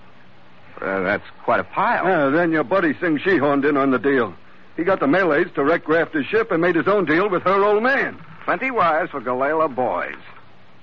Uh, 0.80 1.02
that's 1.02 1.22
quite 1.44 1.60
a 1.60 1.64
pile. 1.64 2.04
Yeah, 2.04 2.30
then 2.30 2.50
your 2.50 2.64
buddy 2.64 2.98
Sing 3.00 3.20
She 3.22 3.36
horned 3.36 3.64
in 3.64 3.76
on 3.76 3.92
the 3.92 3.98
deal. 3.98 4.34
He 4.76 4.82
got 4.82 4.98
the 4.98 5.06
Malays 5.06 5.46
to 5.54 5.62
wreck 5.62 5.84
graft 5.84 6.14
his 6.14 6.26
ship 6.26 6.50
and 6.50 6.60
made 6.60 6.74
his 6.74 6.88
own 6.88 7.04
deal 7.04 7.30
with 7.30 7.44
her 7.44 7.62
old 7.62 7.84
man. 7.84 8.18
Plenty 8.44 8.72
wise 8.72 9.08
for 9.10 9.20
Galela 9.20 9.72
boys. 9.72 10.16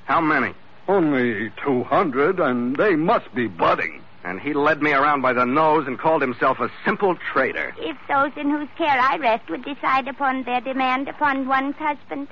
How 0.06 0.22
many? 0.22 0.54
Only 0.88 1.52
200, 1.66 2.40
and 2.40 2.78
they 2.78 2.96
must 2.96 3.36
be 3.36 3.48
budding. 3.48 4.02
And 4.24 4.40
he 4.40 4.54
led 4.54 4.82
me 4.82 4.94
around 4.94 5.22
by 5.22 5.34
the 5.34 5.46
nose 5.46 5.86
and 5.86 6.00
called 6.00 6.22
himself 6.22 6.62
a 6.62 6.72
simple 6.86 7.18
trader. 7.34 7.76
If 7.80 7.98
those 8.08 8.32
in 8.38 8.50
whose 8.50 8.70
care 8.78 8.98
I 8.98 9.18
rest 9.18 9.50
would 9.50 9.66
decide 9.66 10.08
upon 10.08 10.44
their 10.44 10.62
demand 10.62 11.10
upon 11.10 11.50
one's 11.50 11.76
husband, 11.76 12.30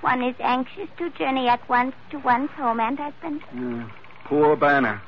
one 0.00 0.22
is 0.22 0.36
anxious 0.40 0.88
to 0.96 1.10
journey 1.10 1.48
at 1.48 1.68
once 1.68 1.94
to 2.12 2.18
one's 2.20 2.50
home 2.52 2.80
and 2.80 2.98
husband. 2.98 3.42
Yeah. 3.54 3.88
Poor 4.32 4.56
Bana. 4.56 4.98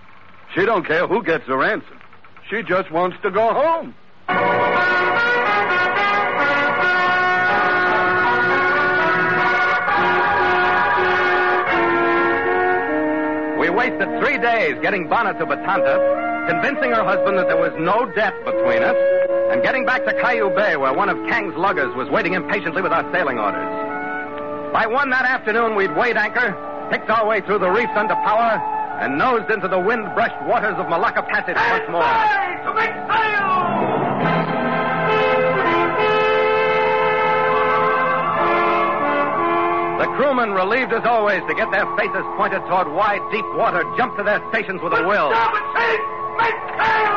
She 0.55 0.67
don't 0.67 0.85
care 0.87 1.07
who 1.07 1.23
gets 1.23 1.47
the 1.47 1.57
ransom. 1.57 1.99
She 2.51 2.63
just 2.63 2.91
wants 2.91 3.17
to 3.23 3.31
go 3.31 3.55
home. 3.55 3.95
We 13.59 13.71
wasted 13.71 14.09
three 14.21 14.37
days 14.37 14.75
getting 14.83 15.09
Bana 15.09 15.33
to 15.39 15.47
Batanta, 15.47 16.45
convincing 16.51 16.91
her 16.91 17.03
husband 17.03 17.39
that 17.39 17.49
there 17.49 17.57
was 17.57 17.73
no 17.79 18.05
debt 18.15 18.35
between 18.45 18.83
us, 18.83 18.97
and 19.51 19.63
getting 19.63 19.87
back 19.87 20.05
to 20.05 20.13
Caillou 20.21 20.55
Bay, 20.55 20.77
where 20.77 20.93
one 20.93 21.09
of 21.09 21.17
Kang's 21.31 21.55
luggers 21.55 21.97
was 21.97 22.11
waiting 22.11 22.35
impatiently 22.35 22.83
with 22.83 22.93
our 22.93 23.11
sailing 23.11 23.39
orders. 23.39 24.71
By 24.75 24.87
one 24.87 25.09
that 25.09 25.25
afternoon, 25.25 25.77
we'd 25.77 25.97
weighed 25.97 26.19
anchor, 26.19 26.53
picked 26.91 27.09
our 27.09 27.27
way 27.27 27.41
through 27.41 27.61
the 27.61 27.71
reefs 27.71 27.93
under 27.97 28.17
power, 28.17 28.74
and 29.01 29.19
nosed 29.19 29.51
into 29.51 29.69
the 29.69 29.79
wind-brushed 29.79 30.41
waters 30.47 30.77
of 30.79 30.87
Molucca 30.87 31.23
Passage 31.27 31.57
once 31.57 31.89
more. 31.91 32.03
to 32.65 32.75
make 32.75 32.95
sail! 33.11 34.55
The 39.99 40.07
crewmen, 40.17 40.53
relieved 40.53 40.93
as 40.93 41.05
always 41.05 41.43
to 41.49 41.55
get 41.55 41.71
their 41.71 41.87
faces 41.97 42.25
pointed 42.37 42.61
toward 42.67 42.89
wide, 42.89 43.23
deep 43.31 43.47
water, 43.55 43.83
jumped 43.97 44.19
to 44.19 44.25
their 44.25 44.43
stations 44.51 44.81
with 44.83 44.93
a 44.93 45.03
will. 45.07 45.31
Make 45.31 46.59
sail! 46.79 47.15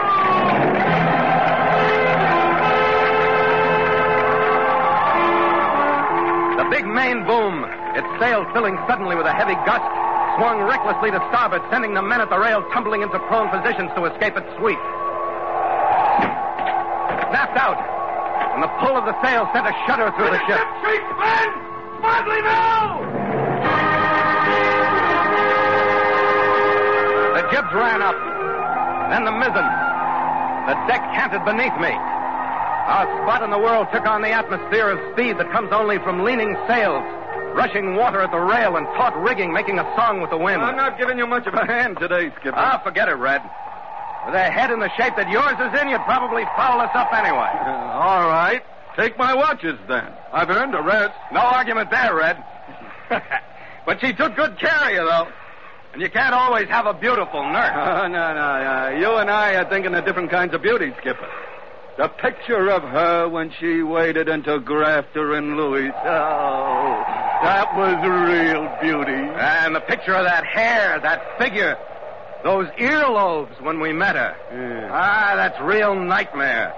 The 6.58 6.68
big 6.70 6.86
main 6.86 7.26
boom, 7.26 7.66
its 7.96 8.08
sail 8.20 8.46
filling 8.54 8.78
suddenly 8.88 9.16
with 9.16 9.26
a 9.26 9.34
heavy 9.34 9.56
gust, 9.66 9.97
swung 10.38 10.62
recklessly 10.62 11.10
to 11.12 11.18
starboard, 11.34 11.66
sending 11.74 11.94
the 11.94 12.02
men 12.02 12.22
at 12.22 12.30
the 12.30 12.38
rail 12.38 12.62
tumbling 12.72 13.02
into 13.02 13.18
prone 13.26 13.50
positions 13.50 13.90
to 13.98 14.06
escape 14.06 14.38
its 14.38 14.48
sweep. 14.62 14.78
Snapped 17.34 17.58
out, 17.58 17.82
and 18.54 18.62
the 18.62 18.72
pull 18.78 18.96
of 18.96 19.06
the 19.10 19.18
sail 19.26 19.50
sent 19.52 19.66
a 19.66 19.74
shudder 19.90 20.14
through 20.14 20.30
the 20.30 20.42
ship. 20.46 20.62
Shriek, 20.86 21.06
men! 21.18 21.50
Smartly 22.00 22.42
now! 22.46 23.02
The 27.34 27.44
jibs 27.50 27.74
ran 27.74 28.02
up, 28.06 28.18
then 29.10 29.26
the 29.26 29.34
mizzen. 29.34 29.68
The 30.70 30.78
deck 30.86 31.02
canted 31.18 31.44
beneath 31.46 31.76
me. 31.82 31.92
Our 31.92 33.10
spot 33.26 33.42
in 33.42 33.50
the 33.50 33.60
world 33.60 33.88
took 33.92 34.06
on 34.06 34.22
the 34.22 34.32
atmosphere 34.32 34.90
of 34.90 35.00
speed 35.14 35.40
that 35.40 35.52
comes 35.52 35.74
only 35.74 35.98
from 36.00 36.24
leaning 36.24 36.56
sails, 36.68 37.04
rushing 37.58 37.96
water 37.96 38.22
at 38.22 38.30
the 38.30 38.40
rail, 38.40 38.78
and 38.78 38.86
taut 38.94 39.18
rigging 39.18 39.52
making 39.52 39.80
a 39.80 39.96
song 39.98 40.22
with 40.22 40.30
the 40.30 40.38
wind. 40.38 40.62
I'm 40.62 40.78
not 40.78 40.98
giving 41.00 41.18
you 41.18 41.26
much 41.26 41.48
of 41.48 41.56
a 41.56 41.66
hand 41.66 41.98
today, 42.00 42.30
Skipper. 42.40 42.56
Ah, 42.56 42.80
forget 42.84 43.10
it, 43.10 43.18
Red. 43.18 43.42
With 44.28 44.36
a 44.36 44.44
head 44.44 44.70
in 44.70 44.80
the 44.80 44.92
shape 44.96 45.16
that 45.18 45.28
yours 45.30 45.58
is 45.58 45.82
in, 45.82 45.90
you'd 45.90 46.06
probably 46.06 46.44
foul 46.56 46.80
us 46.80 46.92
up 46.94 47.12
anyway. 47.12 47.50
Uh, 47.50 47.98
all 48.06 48.30
right. 48.30 48.62
Take 48.96 49.18
my 49.18 49.34
watches, 49.34 49.80
then. 49.88 50.06
I've 50.32 50.50
earned 50.50 50.76
a 50.76 50.82
rest. 50.82 51.18
No 51.32 51.40
argument 51.40 51.90
there, 51.90 52.16
Red. 52.16 52.44
but 53.86 54.02
she 54.02 54.14
took 54.14 54.36
good 54.36 54.60
care 54.60 54.84
of 54.86 54.92
you, 54.92 55.06
though. 55.06 55.28
And 55.94 56.02
you 56.02 56.10
can't 56.10 56.34
always 56.34 56.68
have 56.68 56.86
a 56.86 56.94
beautiful 56.94 57.42
nurse. 57.42 57.74
Oh, 57.74 58.08
no, 58.12 58.34
no, 58.34 58.64
no. 58.64 58.98
You 59.00 59.16
and 59.18 59.30
I 59.30 59.56
are 59.56 59.70
thinking 59.70 59.96
of 59.96 60.06
different 60.06 60.30
kinds 60.30 60.54
of 60.54 60.62
beauty, 60.62 60.94
Skipper. 61.00 61.30
The 61.98 62.10
picture 62.10 62.70
of 62.70 62.84
her 62.84 63.28
when 63.28 63.52
she 63.60 63.82
waded 63.82 64.30
into 64.30 64.60
Grafter 64.60 65.34
and 65.36 65.58
Luis. 65.58 65.94
Oh, 66.06 67.27
that 67.48 67.72
was 67.80 67.96
real 68.04 68.68
beauty. 68.84 69.16
And 69.40 69.72
the 69.74 69.80
picture 69.80 70.14
of 70.14 70.26
that 70.26 70.44
hair, 70.46 71.00
that 71.00 71.22
figure, 71.40 71.78
those 72.44 72.68
earlobes 72.78 73.56
when 73.64 73.80
we 73.80 73.94
met 73.94 74.18
her. 74.18 74.36
Yeah. 74.52 74.90
Ah, 74.92 75.32
that's 75.38 75.58
real 75.62 75.96
nightmare. 75.96 76.74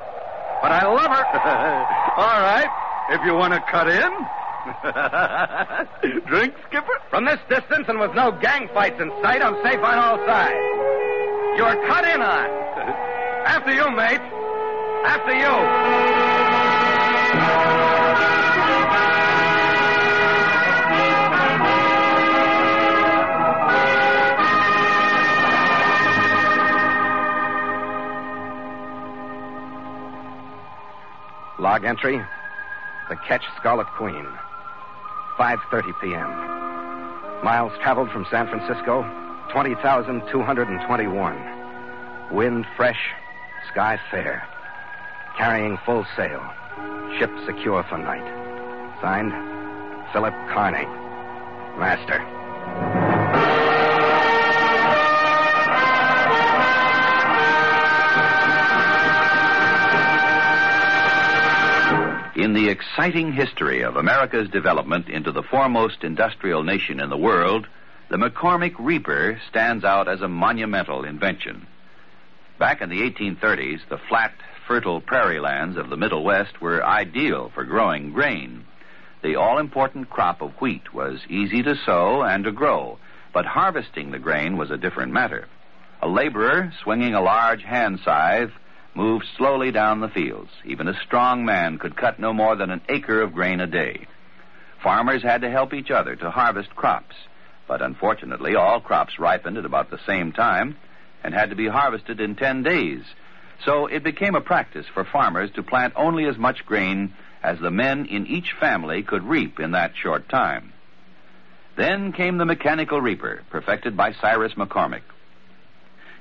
But 0.62 0.72
I 0.72 0.86
love 0.86 1.10
her. 1.10 1.26
All 2.22 2.42
right. 2.42 2.70
If 3.10 3.26
you 3.26 3.34
want 3.34 3.54
to 3.54 3.62
cut 3.72 3.90
in. 3.90 4.12
Drink, 6.28 6.54
Skipper? 6.68 7.00
From 7.10 7.26
this 7.26 7.40
distance 7.50 7.88
and 7.88 8.00
with 8.00 8.14
no 8.14 8.30
gang 8.40 8.70
fights 8.72 9.02
in 9.02 9.10
sight, 9.24 9.42
I'm 9.42 9.56
safe 9.64 9.80
on 9.80 9.98
all 9.98 10.18
sides. 10.28 10.54
You're 11.58 11.88
cut 11.88 12.06
in 12.06 12.22
on. 12.22 12.46
After 13.50 13.74
you, 13.74 13.90
mate. 13.96 14.22
After 15.06 15.34
you. 15.34 15.50
Log 31.70 31.86
entry. 31.86 32.18
The 33.10 33.16
Ketch 33.28 33.44
Scarlet 33.60 33.86
Queen. 33.96 34.26
5:30 35.38 35.94
p.m. 36.02 36.30
Miles 37.44 37.72
traveled 37.84 38.10
from 38.10 38.26
San 38.32 38.48
Francisco 38.48 39.04
20,221. 39.52 42.32
Wind 42.32 42.66
fresh, 42.76 43.14
sky 43.72 44.00
fair. 44.10 44.48
Carrying 45.38 45.78
full 45.86 46.08
sail. 46.16 46.42
Ship 47.20 47.30
secure 47.46 47.84
for 47.84 48.00
night. 48.00 48.26
Signed, 49.00 49.32
Philip 50.12 50.34
Carney. 50.52 50.88
Master. 51.78 52.99
The 62.60 62.68
exciting 62.68 63.32
history 63.32 63.84
of 63.84 63.96
America's 63.96 64.50
development 64.50 65.08
into 65.08 65.32
the 65.32 65.44
foremost 65.44 66.04
industrial 66.04 66.62
nation 66.62 67.00
in 67.00 67.10
the 67.10 67.16
world, 67.16 67.66
the 68.10 68.18
McCormick 68.18 68.74
Reaper 68.78 69.40
stands 69.50 69.86
out 69.86 70.10
as 70.10 70.20
a 70.20 70.28
monumental 70.28 71.06
invention. 71.06 71.66
Back 72.58 72.82
in 72.82 72.90
the 72.90 73.00
1830s, 73.10 73.80
the 73.88 73.98
flat, 74.10 74.34
fertile 74.68 75.00
prairie 75.00 75.40
lands 75.40 75.78
of 75.78 75.90
the 75.90 75.96
Middle 75.96 76.22
West 76.22 76.60
were 76.60 76.86
ideal 76.86 77.50
for 77.56 77.64
growing 77.64 78.12
grain. 78.12 78.66
The 79.24 79.38
all 79.38 79.58
important 79.58 80.10
crop 80.10 80.42
of 80.42 80.52
wheat 80.60 80.94
was 80.94 81.22
easy 81.30 81.64
to 81.64 81.78
sow 81.86 82.24
and 82.24 82.44
to 82.44 82.52
grow, 82.52 83.00
but 83.34 83.46
harvesting 83.46 84.12
the 84.12 84.20
grain 84.20 84.58
was 84.58 84.70
a 84.70 84.78
different 84.78 85.14
matter. 85.14 85.48
A 86.02 86.10
laborer 86.10 86.74
swinging 86.84 87.14
a 87.14 87.22
large 87.22 87.64
hand 87.64 88.02
scythe 88.04 88.52
moved 89.00 89.26
slowly 89.38 89.72
down 89.72 90.02
the 90.02 90.10
fields. 90.10 90.50
Even 90.66 90.90
a 90.90 91.02
strong 91.06 91.46
man 91.46 91.78
could 91.78 91.96
cut 91.96 92.20
no 92.20 92.34
more 92.34 92.58
than 92.58 92.70
an 92.70 92.82
acre 92.90 93.22
of 93.22 93.32
grain 93.32 93.62
a 93.62 93.66
day. 93.66 94.06
Farmers 94.84 95.24
had 95.24 95.42
to 95.42 95.50
help 95.50 95.74
each 95.74 95.90
other 95.90 96.18
to 96.18 96.30
harvest 96.30 96.76
crops, 96.76 97.16
but 97.66 97.82
unfortunately, 97.82 98.56
all 98.56 98.82
crops 98.82 99.18
ripened 99.18 99.58
at 99.58 99.64
about 99.64 99.90
the 99.90 100.02
same 100.06 100.34
time 100.34 100.76
and 101.24 101.34
had 101.34 101.50
to 101.50 101.56
be 101.56 101.70
harvested 101.70 102.20
in 102.20 102.36
10 102.36 102.64
days. 102.64 103.02
So 103.66 103.86
it 103.86 104.04
became 104.04 104.36
a 104.36 104.42
practice 104.42 104.86
for 104.94 105.06
farmers 105.06 105.50
to 105.56 105.64
plant 105.64 105.94
only 105.96 106.26
as 106.26 106.38
much 106.38 106.66
grain 106.66 107.14
as 107.42 107.58
the 107.60 107.72
men 107.72 108.06
in 108.06 108.28
each 108.28 108.52
family 108.60 109.04
could 109.04 109.24
reap 109.24 109.62
in 109.62 109.72
that 109.72 109.94
short 109.96 110.28
time. 110.28 110.74
Then 111.78 112.12
came 112.12 112.38
the 112.38 112.44
mechanical 112.44 113.00
reaper, 113.00 113.44
perfected 113.50 113.96
by 113.96 114.12
Cyrus 114.12 114.56
McCormick. 114.56 115.04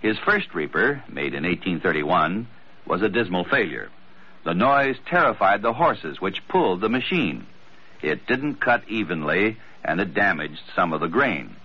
His 0.01 0.17
first 0.25 0.55
reaper, 0.55 1.03
made 1.09 1.35
in 1.35 1.43
1831, 1.43 2.47
was 2.89 3.03
a 3.03 3.09
dismal 3.09 3.45
failure. 3.45 3.91
The 4.45 4.55
noise 4.55 4.97
terrified 5.07 5.63
the 5.63 5.73
horses 5.73 6.21
which 6.21 6.47
pulled 6.49 6.81
the 6.81 6.89
machine. 6.89 7.47
It 8.03 8.27
didn't 8.27 8.61
cut 8.61 8.83
evenly, 8.89 9.59
and 9.85 10.01
it 10.01 10.15
damaged 10.15 10.63
some 10.75 10.93
of 10.93 11.01
the 11.01 11.09
grain. 11.09 11.57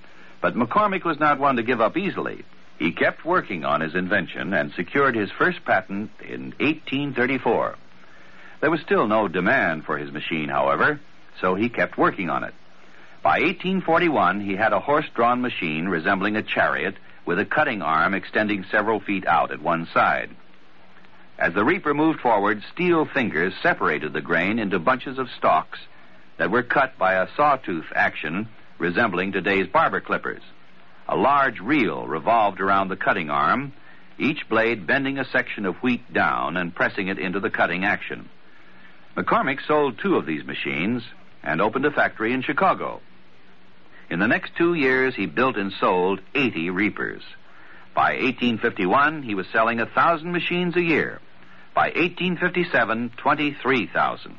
But 0.42 0.56
McCormick 0.56 1.06
was 1.06 1.20
not 1.20 1.40
one 1.40 1.56
to 1.56 1.64
give 1.64 1.80
up 1.80 1.96
easily. 1.96 2.44
He 2.78 2.92
kept 2.92 3.24
working 3.24 3.64
on 3.64 3.82
his 3.82 3.96
invention 3.96 4.54
and 4.54 4.74
secured 4.74 5.16
his 5.16 5.32
first 5.32 5.64
patent 5.64 6.12
in 6.22 6.54
1834. 6.60 7.76
There 8.60 8.72
was 8.72 8.82
still 8.82 9.08
no 9.08 9.28
demand 9.28 9.86
for 9.86 9.98
his 9.98 10.12
machine, 10.12 10.50
however, 10.50 11.00
so 11.40 11.56
he 11.56 11.70
kept 11.70 11.98
working 11.98 12.30
on 12.30 12.44
it. 12.44 12.54
By 13.22 13.40
1841, 13.40 14.42
he 14.42 14.56
had 14.56 14.74
a 14.74 14.82
horse 14.82 15.06
drawn 15.14 15.42
machine 15.42 15.88
resembling 15.88 16.36
a 16.36 16.44
chariot 16.44 16.96
with 17.26 17.40
a 17.40 17.46
cutting 17.46 17.82
arm 17.82 18.14
extending 18.14 18.66
several 18.70 19.00
feet 19.00 19.26
out 19.26 19.52
at 19.52 19.62
one 19.62 19.88
side. 19.94 20.30
As 21.38 21.54
the 21.54 21.66
reaper 21.66 21.94
moved 21.94 22.22
forward, 22.22 22.64
steel 22.72 23.06
fingers 23.06 23.54
separated 23.62 24.14
the 24.14 24.22
grain 24.22 24.60
into 24.60 24.80
bunches 24.80 25.18
of 25.18 25.30
stalks 25.38 25.80
that 26.38 26.52
were 26.52 26.64
cut 26.64 26.98
by 26.98 27.14
a 27.14 27.28
sawtooth 27.36 27.92
action 27.96 28.48
resembling 28.78 29.32
today's 29.32 29.68
barber 29.68 30.02
clippers. 30.02 30.42
A 31.08 31.16
large 31.16 31.60
reel 31.60 32.08
revolved 32.08 32.62
around 32.62 32.88
the 32.88 32.96
cutting 32.96 33.30
arm, 33.30 33.74
each 34.18 34.48
blade 34.48 34.86
bending 34.88 35.18
a 35.18 35.26
section 35.26 35.66
of 35.66 35.76
wheat 35.78 36.14
down 36.14 36.56
and 36.56 36.74
pressing 36.74 37.08
it 37.08 37.20
into 37.20 37.40
the 37.40 37.50
cutting 37.50 37.84
action. 37.84 38.30
McCormick 39.18 39.60
sold 39.68 39.98
two 40.00 40.16
of 40.16 40.26
these 40.26 40.46
machines 40.46 41.04
and 41.44 41.62
opened 41.62 41.86
a 41.86 41.92
factory 41.92 42.34
in 42.34 42.42
Chicago. 42.42 43.02
In 44.10 44.20
the 44.20 44.28
next 44.28 44.56
two 44.56 44.74
years, 44.74 45.16
he 45.16 45.26
built 45.26 45.58
and 45.58 45.72
sold 45.80 46.20
80 46.36 46.70
reapers. 46.70 47.24
By 47.96 48.14
1851, 48.14 49.24
he 49.24 49.36
was 49.36 49.46
selling 49.52 49.80
a 49.80 49.86
thousand 49.86 50.32
machines 50.32 50.76
a 50.76 50.82
year. 50.82 51.20
By 51.76 51.88
1857, 51.88 53.12
23,000. 53.18 54.38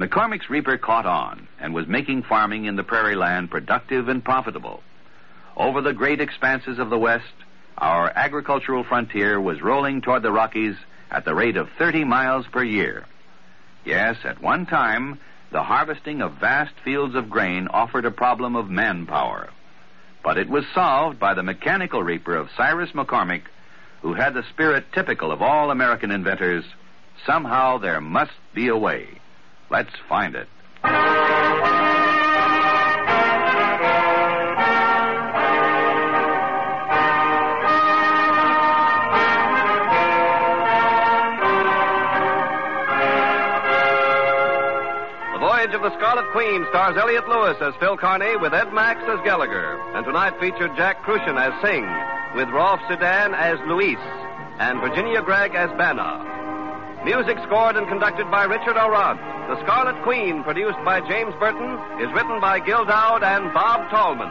McCormick's 0.00 0.50
reaper 0.50 0.76
caught 0.76 1.06
on 1.06 1.46
and 1.60 1.72
was 1.72 1.86
making 1.86 2.22
farming 2.22 2.64
in 2.64 2.76
the 2.76 2.82
prairie 2.82 3.14
land 3.14 3.50
productive 3.50 4.08
and 4.08 4.24
profitable. 4.24 4.82
Over 5.56 5.82
the 5.82 5.92
great 5.92 6.20
expanses 6.20 6.78
of 6.78 6.90
the 6.90 6.98
West, 6.98 7.32
our 7.78 8.10
agricultural 8.14 8.84
frontier 8.84 9.40
was 9.40 9.62
rolling 9.62 10.00
toward 10.00 10.22
the 10.22 10.32
Rockies 10.32 10.76
at 11.10 11.24
the 11.24 11.34
rate 11.34 11.56
of 11.56 11.68
30 11.78 12.04
miles 12.04 12.46
per 12.50 12.64
year. 12.64 13.04
Yes, 13.84 14.16
at 14.24 14.42
one 14.42 14.66
time, 14.66 15.20
the 15.52 15.62
harvesting 15.62 16.22
of 16.22 16.40
vast 16.40 16.74
fields 16.84 17.14
of 17.14 17.30
grain 17.30 17.68
offered 17.68 18.04
a 18.04 18.10
problem 18.10 18.56
of 18.56 18.68
manpower. 18.68 19.50
But 20.24 20.38
it 20.38 20.48
was 20.48 20.64
solved 20.74 21.20
by 21.20 21.34
the 21.34 21.42
mechanical 21.42 22.02
reaper 22.02 22.34
of 22.34 22.48
Cyrus 22.56 22.90
McCormick, 22.92 23.42
who 24.00 24.14
had 24.14 24.32
the 24.32 24.42
spirit 24.50 24.86
typical 24.92 25.30
of 25.30 25.42
all 25.42 25.70
American 25.70 26.10
inventors. 26.10 26.64
Somehow 27.26 27.78
there 27.78 28.00
must 28.00 28.32
be 28.54 28.68
a 28.68 28.76
way. 28.76 29.06
Let's 29.70 29.94
find 30.08 30.34
it. 30.34 30.48
Of 45.74 45.82
the 45.82 45.98
Scarlet 45.98 46.30
Queen 46.30 46.64
stars 46.70 46.96
Elliott 46.96 47.28
Lewis 47.28 47.56
as 47.60 47.74
Phil 47.80 47.96
Carney 47.96 48.36
with 48.36 48.54
Ed 48.54 48.72
Max 48.72 49.02
as 49.10 49.18
Gallagher. 49.24 49.74
And 49.94 50.06
tonight 50.06 50.38
featured 50.38 50.70
Jack 50.76 51.02
Kruschen 51.02 51.34
as 51.34 51.50
Sing, 51.66 51.82
with 52.38 52.48
Rolfe 52.54 52.78
Sedan 52.86 53.34
as 53.34 53.58
Luis, 53.66 53.98
and 54.62 54.78
Virginia 54.78 55.20
Gregg 55.20 55.56
as 55.56 55.70
Bana. 55.76 57.02
Music 57.04 57.36
scored 57.42 57.74
and 57.74 57.88
conducted 57.88 58.30
by 58.30 58.44
Richard 58.44 58.78
Aurandt. 58.78 59.18
The 59.50 59.60
Scarlet 59.66 60.00
Queen, 60.04 60.44
produced 60.44 60.78
by 60.84 61.00
James 61.10 61.34
Burton, 61.42 61.74
is 61.98 62.12
written 62.14 62.40
by 62.40 62.60
Gil 62.60 62.84
Doud 62.84 63.24
and 63.24 63.52
Bob 63.52 63.90
Tallman. 63.90 64.30